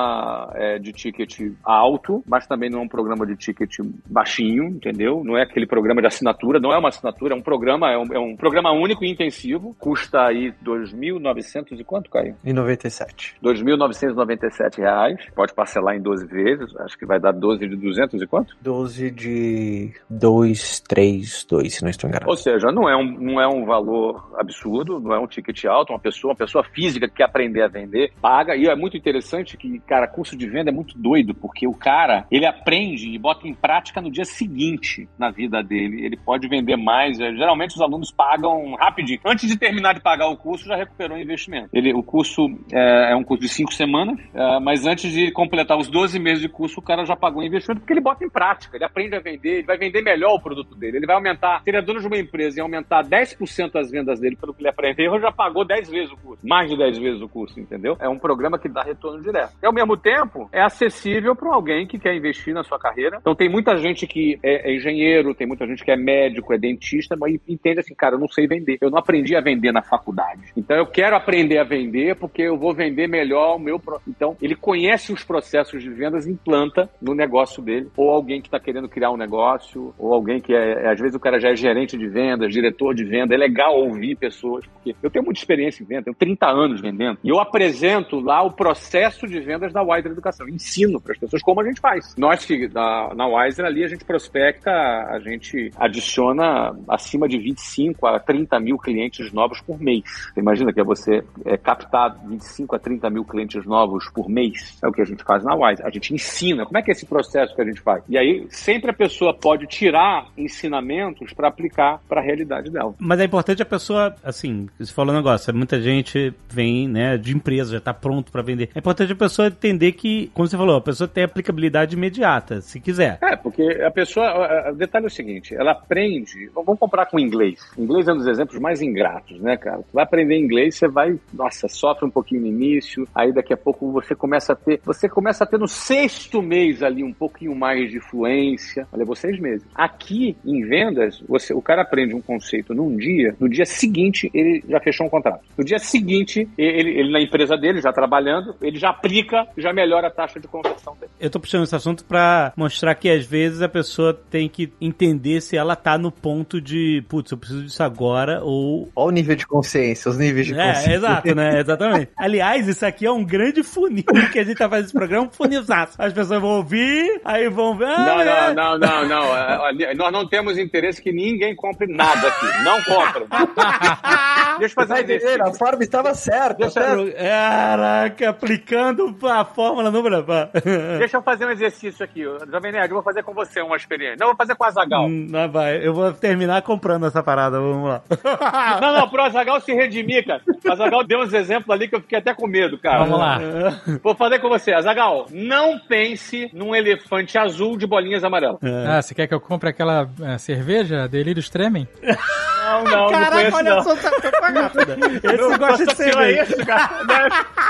[0.56, 5.24] é, de ticket alto, mas também não é um programa de ticket baixinho, entendeu?
[5.24, 8.14] Não é aquele programa de assinatura, não é uma assinatura, é um programa, é um,
[8.14, 12.36] é um programa único e intensivo, custa aí 2.900 e quanto, Caio?
[12.44, 13.36] E 97.
[13.44, 18.28] 2.997 reais, pode parcelar em 12 vezes, acho que vai dar 12 de 200 e
[18.28, 18.56] quanto?
[18.62, 22.30] 12 de 232, se não estou enganado.
[22.30, 25.94] Ou seja, não é um, não é um valor absurdo, não é um ticket alto,
[25.94, 29.58] uma pessoa, uma pessoa física que quer aprender a vender, paga, e é muito interessante
[29.58, 33.48] que, cara, curso de venda é muito doido, porque o cara, ele aprende e bota
[33.48, 37.82] em prática no dia seguinte na vida dele, ele pode vender mais, é, geralmente os
[37.82, 41.70] alunos pagam rapidinho, antes de terminar de pagar o curso, já recuperou o investimento.
[41.74, 45.78] Ele, o curso é, é um curso de cinco semanas, é, mas antes de completar
[45.78, 48.30] os 12 meses de curso, o cara já pagou o investimento, porque ele bota em
[48.30, 51.62] prática, ele aprende a vender, ele vai vender melhor o produto dele, ele vai aumentar,
[51.64, 54.62] se ele é dono de uma empresa e aumentar 10% as vendas dele pelo que
[54.62, 57.98] ele aprendeu, já pagou 10 vezes o curso, mais de 10 vezes o curso, entendeu?
[58.00, 59.54] É um programa que dá retorno direto.
[59.62, 63.18] E ao mesmo tempo, é acessível para alguém que quer investir na sua carreira.
[63.20, 66.58] Então tem muita gente que é, é engenheiro, tem muita gente que é médico, é
[66.58, 68.78] dentista, mas entende assim, cara, eu não sei vender.
[68.82, 70.42] Eu não aprendi a vender na faculdade.
[70.56, 73.80] Então eu quero aprender a vender porque eu vou vender melhor o meu.
[73.80, 74.02] Pro...
[74.08, 77.90] Então ele conhece os processos de vendas, implanta no negócio dele.
[77.96, 81.20] Ou alguém que está querendo criar um negócio, ou alguém que é, às vezes o
[81.20, 83.34] cara já é gerente de vendas, diretor de venda.
[83.34, 87.18] É legal ouvir pessoas, porque eu tenho muita experiência em venda, tenho 30 anos vendendo.
[87.24, 89.40] E eu apresento lá o processo de
[89.70, 90.48] da Wiser Educação.
[90.48, 92.16] Ensino para as pessoas como a gente faz.
[92.18, 98.08] Nós que na, na Wiser ali a gente prospecta, a gente adiciona acima de 25
[98.08, 100.04] a 30 mil clientes novos por mês.
[100.38, 104.78] Imagina que é você é, captar 25 a 30 mil clientes novos por mês?
[104.84, 105.86] É o que a gente faz na Wiser.
[105.86, 106.66] A gente ensina.
[106.66, 108.04] Como é que é esse processo que a gente faz?
[108.08, 112.96] E aí sempre a pessoa pode tirar ensinamentos para aplicar para a realidade dela.
[113.00, 117.36] Mas é importante a pessoa, assim, você falou um negócio, muita gente vem, né, de
[117.36, 118.70] empresa, já está pronto para vender.
[118.74, 122.80] É importante a pessoa entender que, como você falou, a pessoa tem aplicabilidade imediata, se
[122.80, 123.20] quiser.
[123.22, 127.60] É, porque a pessoa, o detalhe é o seguinte, ela aprende, vamos comparar com inglês.
[127.78, 129.78] Inglês é um dos exemplos mais ingratos, né, cara?
[129.78, 133.58] Você vai aprender inglês, você vai, nossa, sofre um pouquinho no início, aí daqui a
[133.58, 137.56] pouco você começa a ter, você começa a ter no sexto mês ali um pouquinho
[137.56, 139.66] mais de fluência, levou seis meses.
[139.76, 144.64] Aqui, em vendas, você, o cara aprende um conceito num dia, no dia seguinte ele
[144.68, 145.42] já fechou um contrato.
[145.58, 150.08] No dia seguinte, ele, ele na empresa dele, já trabalhando, ele já aplica, já melhora
[150.08, 151.12] a taxa de conversão dele.
[151.20, 155.42] Eu tô puxando esse assunto para mostrar que às vezes a pessoa tem que entender
[155.42, 158.90] se ela tá no ponto de, putz, eu preciso disso agora ou.
[158.96, 160.96] Olha o nível de consciência, os níveis de é, consciência.
[160.96, 161.60] exato, né?
[161.62, 162.12] Exatamente.
[162.18, 165.32] Aliás, isso aqui é um grande funil que a gente tá fazendo esse programa, um
[165.32, 165.96] funilzaço.
[165.98, 167.86] As pessoas vão ouvir, aí vão ver.
[167.86, 168.54] Ah, não, é.
[168.54, 172.64] não, não, não, não, é, Nós não temos interesse que ninguém compre nada aqui.
[172.64, 173.26] Não compra.
[174.60, 175.44] Deixa eu fazer um exercício.
[175.44, 176.56] A forma estava certa.
[176.56, 180.50] Deixa, Caraca, aplicando a fórmula no Brabá.
[181.00, 182.24] Deixa eu fazer um exercício aqui.
[182.24, 184.18] Jovem Nerd, eu vou fazer com você uma experiência.
[184.20, 185.06] Não, eu vou fazer com a Zagal.
[185.06, 185.86] Hum, não, vai.
[185.86, 187.60] Eu vou terminar comprando essa parada.
[187.60, 188.02] Vamos lá.
[188.82, 190.42] não, não, pro Azagal se redimir, cara.
[190.66, 193.00] O Azagal deu uns exemplos ali que eu fiquei até com medo, cara.
[193.00, 193.40] Vamos lá.
[194.04, 194.74] Vou fazer com você.
[194.74, 198.60] Azagal, não pense num elefante azul de bolinhas amarelas.
[198.88, 201.88] Ah, você quer que eu compre aquela uh, cerveja Delírios Tremem?
[202.02, 203.84] Não, não, Caraca, não conheço, olha não.
[203.84, 204.10] só, tá
[204.48, 204.98] rápida.
[205.24, 206.42] Esse Não, gosta de cerveja.
[206.42, 206.90] é isso, cara?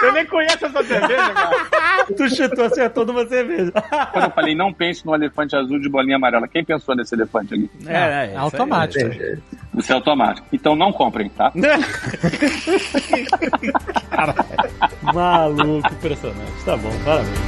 [0.04, 1.41] Eu nem conheço essa cerveja, cara.
[2.18, 3.72] Tu chutou, acertou numa cerveja.
[4.12, 7.54] Quando eu falei, não pense no elefante azul de bolinha amarela, quem pensou nesse elefante
[7.54, 7.70] ali?
[7.86, 8.36] É, é, aí.
[8.36, 9.12] automático.
[9.78, 10.48] Isso é automático.
[10.52, 11.54] Então não comprem, tá?
[15.14, 16.66] Maluco, impressionante.
[16.66, 17.40] Tá bom, parabéns.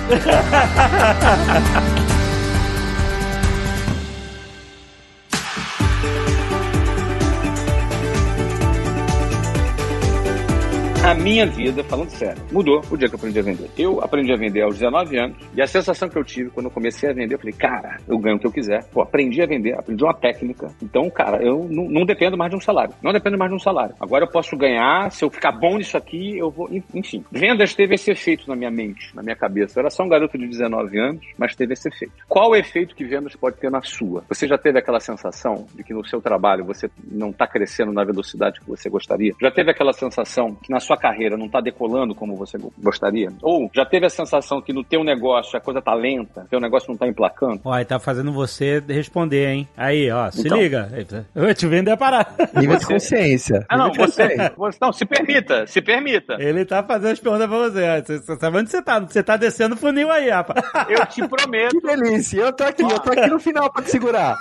[11.03, 13.69] na minha vida, falando sério, mudou o dia que eu aprendi a vender.
[13.77, 16.71] Eu aprendi a vender aos 19 anos e a sensação que eu tive quando eu
[16.71, 18.85] comecei a vender, eu falei, cara, eu ganho o que eu quiser.
[18.85, 20.67] Pô, aprendi a vender, aprendi uma técnica.
[20.81, 22.95] Então, cara, eu não, não dependo mais de um salário.
[23.03, 23.93] Não dependo mais de um salário.
[23.99, 26.69] Agora eu posso ganhar, se eu ficar bom nisso aqui, eu vou.
[26.93, 29.77] Enfim, vendas teve esse efeito na minha mente, na minha cabeça.
[29.77, 32.13] Eu era só um garoto de 19 anos, mas teve esse efeito.
[32.29, 34.23] Qual o efeito que vendas pode ter na sua?
[34.29, 38.05] Você já teve aquela sensação de que no seu trabalho você não está crescendo na
[38.05, 39.33] velocidade que você gostaria?
[39.41, 43.31] Já teve aquela sensação que na sua carreira não está decolando como você gostaria?
[43.41, 46.89] Ou já teve a sensação que no teu negócio a coisa tá lenta, teu negócio
[46.89, 47.61] não tá emplacando?
[47.63, 49.67] Ó, tá fazendo você responder, hein?
[49.75, 50.89] Aí, ó, se então, liga.
[51.35, 52.29] Eu te vender a parada.
[52.59, 53.65] Nível de consciência.
[53.69, 56.35] Ah, não, você, você, Não, se permita, se permita.
[56.39, 58.01] Ele tá fazendo as perguntas pra você.
[58.01, 58.99] Você, você sabe onde você tá?
[58.99, 60.63] Você tá descendo o funil aí, rapaz.
[60.89, 61.79] Eu te prometo.
[61.79, 62.41] Que delícia.
[62.41, 64.37] Eu tô aqui, eu tô aqui no final pra te segurar.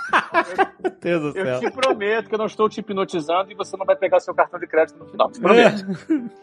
[0.81, 1.45] Meu Deus do céu.
[1.45, 4.33] Eu te prometo que eu não estou te hipnotizando e você não vai pegar seu
[4.33, 5.31] cartão de crédito no final.
[5.31, 5.85] Te prometo.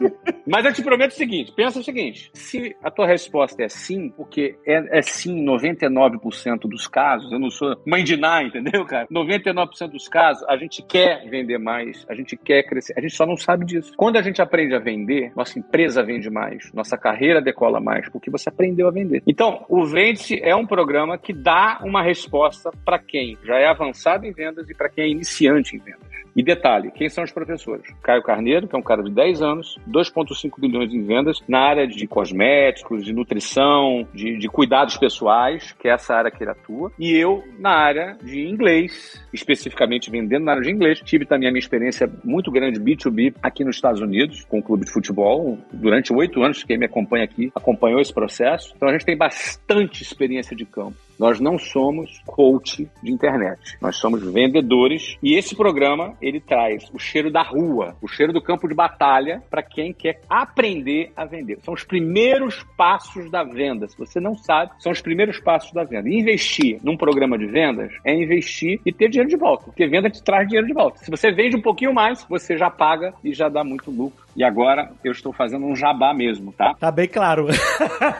[0.47, 2.29] Mas eu te prometo o seguinte: pensa o seguinte.
[2.33, 7.49] Se a tua resposta é sim, porque é, é sim 99% dos casos, eu não
[7.49, 9.07] sou mãe de Ná, entendeu, cara?
[9.11, 13.25] 99% dos casos, a gente quer vender mais, a gente quer crescer, a gente só
[13.25, 13.93] não sabe disso.
[13.95, 18.29] Quando a gente aprende a vender, nossa empresa vende mais, nossa carreira decola mais, porque
[18.29, 19.21] você aprendeu a vender.
[19.27, 24.25] Então, o Vende é um programa que dá uma resposta para quem já é avançado
[24.25, 26.11] em vendas e para quem é iniciante em vendas.
[26.35, 27.87] E detalhe, quem são os professores?
[28.01, 31.87] Caio Carneiro, que é um cara de 10 anos, 2,5 bilhões em vendas na área
[31.87, 36.91] de cosméticos, de nutrição, de, de, cuidados pessoais, que é essa área que ele atua.
[36.97, 41.01] E eu na área de inglês, especificamente vendendo na área de inglês.
[41.03, 44.85] Tive também a minha experiência muito grande B2B aqui nos Estados Unidos, com o clube
[44.85, 45.57] de futebol.
[45.71, 48.73] Durante oito anos, quem me acompanha aqui acompanhou esse processo.
[48.75, 50.95] Então a gente tem bastante experiência de campo.
[51.21, 53.77] Nós não somos coach de internet.
[53.79, 58.41] Nós somos vendedores e esse programa ele traz o cheiro da rua, o cheiro do
[58.41, 61.59] campo de batalha para quem quer aprender a vender.
[61.61, 63.87] São os primeiros passos da venda.
[63.87, 66.09] Se você não sabe, são os primeiros passos da venda.
[66.09, 70.23] Investir num programa de vendas é investir e ter dinheiro de volta, porque venda te
[70.23, 70.97] traz dinheiro de volta.
[71.03, 74.43] Se você vende um pouquinho mais, você já paga e já dá muito lucro e
[74.43, 76.73] agora eu estou fazendo um jabá mesmo, tá?
[76.75, 77.47] Tá bem claro.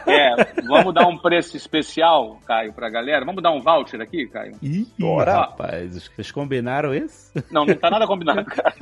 [0.06, 3.24] É, vamos dar um preço especial, Caio, pra galera.
[3.24, 4.56] Vamos dar um voucher aqui, Caio?
[4.62, 5.32] Ih, Bora.
[5.32, 7.32] rapaz, vocês combinaram isso?
[7.50, 8.74] Não, não tá nada combinado, cara.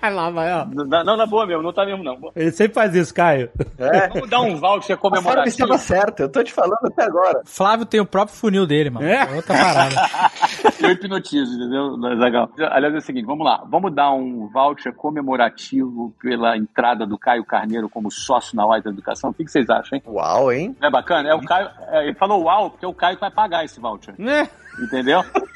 [0.08, 0.66] Lá vai, ó.
[0.66, 2.18] Não, não, na boa mesmo, não tá mesmo, não.
[2.34, 3.50] Ele sempre faz isso, Caio.
[3.78, 4.08] É.
[4.08, 5.44] Vamos dar um voucher comemorativo.
[5.44, 7.42] A estava certa, eu tô te falando até agora.
[7.44, 9.06] Flávio tem o próprio funil dele, mano.
[9.06, 9.94] É, outra parada.
[10.80, 11.96] eu hipnotizo, entendeu?
[11.96, 12.50] Legal.
[12.70, 13.64] Aliás, é o seguinte, vamos lá.
[13.68, 19.30] Vamos dar um voucher comemorativo pela entrada do Caio Carneiro como sócio na White Educação.
[19.30, 20.02] O que, vocês acham, hein?
[20.06, 20.76] Uau, hein?
[20.80, 21.28] É bacana?
[21.28, 23.80] É o Caio, é, ele falou uau, porque é o Caio que vai pagar esse
[23.80, 24.14] voucher.
[24.18, 24.48] Né?
[24.80, 25.24] Entendeu?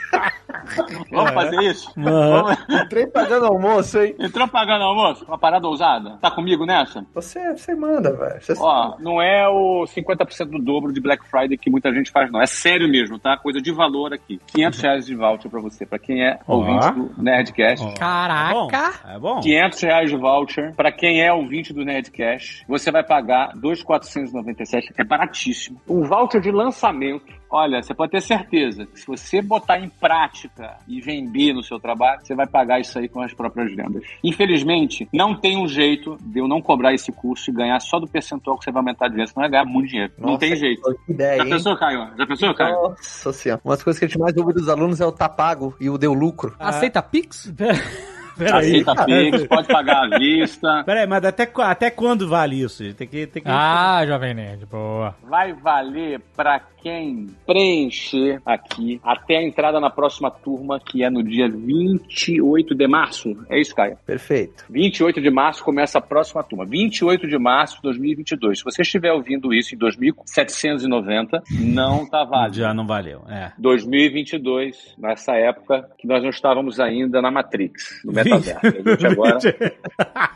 [1.11, 1.35] Vamos é.
[1.35, 1.93] fazer isso?
[1.97, 2.57] Vamos...
[2.69, 4.15] Entrei pagando almoço, hein?
[4.19, 5.25] Entrou pagando almoço?
[5.25, 6.19] Uma parada ousada?
[6.21, 7.05] Tá comigo nessa?
[7.15, 8.41] Você, você manda, velho.
[8.59, 12.41] Ó, não é o 50% do dobro de Black Friday que muita gente faz, não.
[12.41, 13.37] É sério mesmo, tá?
[13.37, 14.41] Coisa de valor aqui.
[14.47, 17.95] 500 reais de voucher pra você, pra quem é ouvinte do Nerdcast.
[17.99, 18.93] Caraca!
[19.09, 19.41] É bom.
[19.41, 22.65] 500 reais de voucher pra quem é ouvinte do Nerdcast.
[22.69, 24.95] Você vai pagar 2,497.
[24.97, 25.81] É baratíssimo.
[25.89, 30.79] Um voucher de lançamento Olha, você pode ter certeza que se você botar em prática
[30.89, 34.03] e vender no seu trabalho, você vai pagar isso aí com as próprias vendas.
[34.25, 38.09] Infelizmente, não tem um jeito de eu não cobrar esse curso e ganhar só do
[38.09, 40.15] percentual que você vai aumentar de venda, senão vai ganhar muito dinheiro.
[40.17, 40.83] Nossa, não tem jeito.
[41.05, 42.11] Que ideia, Já pensou, Caio?
[42.17, 42.75] Já pensou, Caio?
[42.75, 43.61] Nossa senhora.
[43.63, 45.91] Uma das coisas que a gente mais ouve dos alunos é o tá pago e
[45.91, 46.57] o deu lucro.
[46.59, 47.53] Aceita Pix?
[48.37, 48.83] Peraí.
[48.83, 50.83] Aceita Pix, pode pagar à vista.
[50.85, 52.83] Peraí, mas até, até quando vale isso?
[52.95, 53.49] Tem que, tem que...
[53.49, 55.15] Ah, Jovem Nerd, boa.
[55.23, 61.23] Vai valer pra quem preencher aqui até a entrada na próxima turma, que é no
[61.23, 63.37] dia 28 de março.
[63.49, 63.97] É isso, Caio?
[64.05, 64.65] Perfeito.
[64.69, 66.67] 28 de março começa a próxima turma.
[66.67, 68.59] 28 de março de 2022.
[68.59, 72.57] Se você estiver ouvindo isso em 2790, não tá válido.
[72.57, 73.53] Já não valeu, é.
[73.59, 79.07] 2022, nessa época que nós não estávamos ainda na Matrix, no metaverso.
[79.07, 79.39] A agora...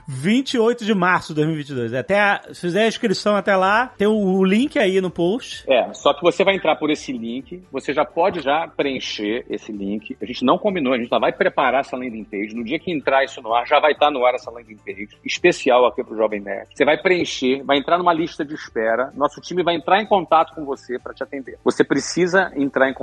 [0.06, 1.94] 28 de março de 2022.
[1.94, 5.64] Até se fizer a inscrição até lá, tem o link aí no post.
[5.68, 9.72] É, só que você vai entrar por esse link, você já pode já preencher esse
[9.72, 10.16] link.
[10.20, 12.54] A gente não combinou, a gente já vai preparar essa landing page.
[12.54, 15.08] No dia que entrar isso no ar, já vai estar no ar essa landing page
[15.24, 16.68] especial aqui para o Jovem Nerd.
[16.74, 19.12] Você vai preencher, vai entrar numa lista de espera.
[19.14, 21.58] Nosso time vai entrar em contato com você para te atender.
[21.64, 22.96] Você precisa entrar em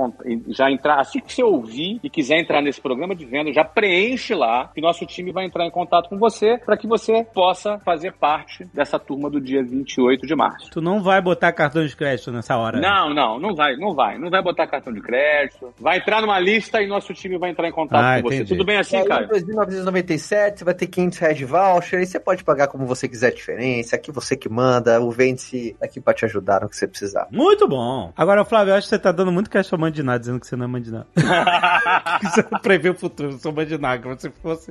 [0.48, 4.34] já entrar assim que você ouvir e quiser entrar nesse programa de venda, já preenche
[4.34, 6.93] lá que nosso time vai entrar em contato com você para que você
[7.32, 10.70] possa fazer parte dessa turma do dia 28 de março.
[10.70, 12.80] Tu não vai botar cartão de crédito nessa hora.
[12.80, 14.18] Não, não, não vai, não vai.
[14.18, 15.72] Não vai botar cartão de crédito.
[15.78, 18.36] Vai entrar numa lista e nosso time vai entrar em contato Ah, com você.
[18.36, 18.50] entendi.
[18.54, 19.24] Tudo bem E assim, aí, cara?
[19.24, 23.08] em 2.997, você vai ter 500 reais de voucher, e você pode pagar como você
[23.08, 26.76] quiser a diferença, aqui você que manda, o Vende aqui pra te ajudar no que
[26.76, 27.26] você precisar.
[27.30, 28.12] Muito bom.
[28.16, 30.64] Agora, Flávio, eu acho que você tá dando muito caixa mandinar, dizendo que você não
[30.64, 31.06] é mandinar.
[32.22, 34.70] você não prevê o futuro, eu sou mandinar, como se fosse.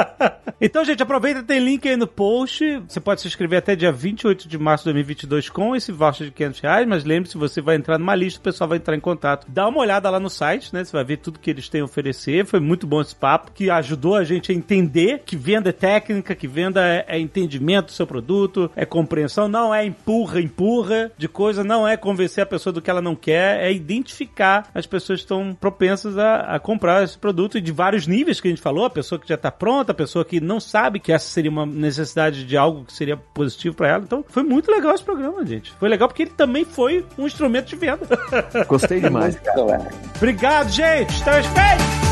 [0.60, 2.82] então, gente, aproveita, tem link aí no post.
[2.88, 6.32] Você pode se inscrever até dia 28 de março de 2022 com esse voucher de
[6.32, 9.46] 500 reais, mas lembre-se, você vai entrar numa lista, o pessoal vai entrar em contato.
[9.48, 10.84] Dá uma olhada lá no site, né?
[10.84, 12.46] Você vai ver tudo que eles têm a oferecer.
[12.46, 16.34] Foi muito bom esse papo, que ajudou a gente a entender que venda é técnica,
[16.34, 21.28] que venda é, é entendimento do seu produto, é compreensão, não é empurra, empurra de
[21.28, 25.20] coisa, não é convencer a pessoa do que ela não quer, é identificar as pessoas
[25.20, 28.62] que estão propensas a, a comprar esse produto e de vários níveis que a gente
[28.62, 31.47] falou, a pessoa que já está pronta, a pessoa que não sabe que essa seria
[31.48, 34.04] uma necessidade de algo que seria positivo para ela.
[34.04, 35.72] Então, foi muito legal esse programa, gente.
[35.72, 38.06] Foi legal porque ele também foi um instrumento de venda.
[38.68, 39.60] Gostei demais, cara.
[39.60, 39.86] Então.
[40.16, 41.10] Obrigado, gente.
[41.14, 42.08] Estamos feitos.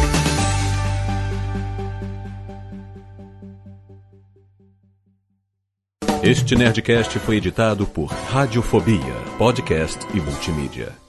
[6.22, 11.05] Este Nerdcast foi editado por Radiofobia, podcast e multimídia.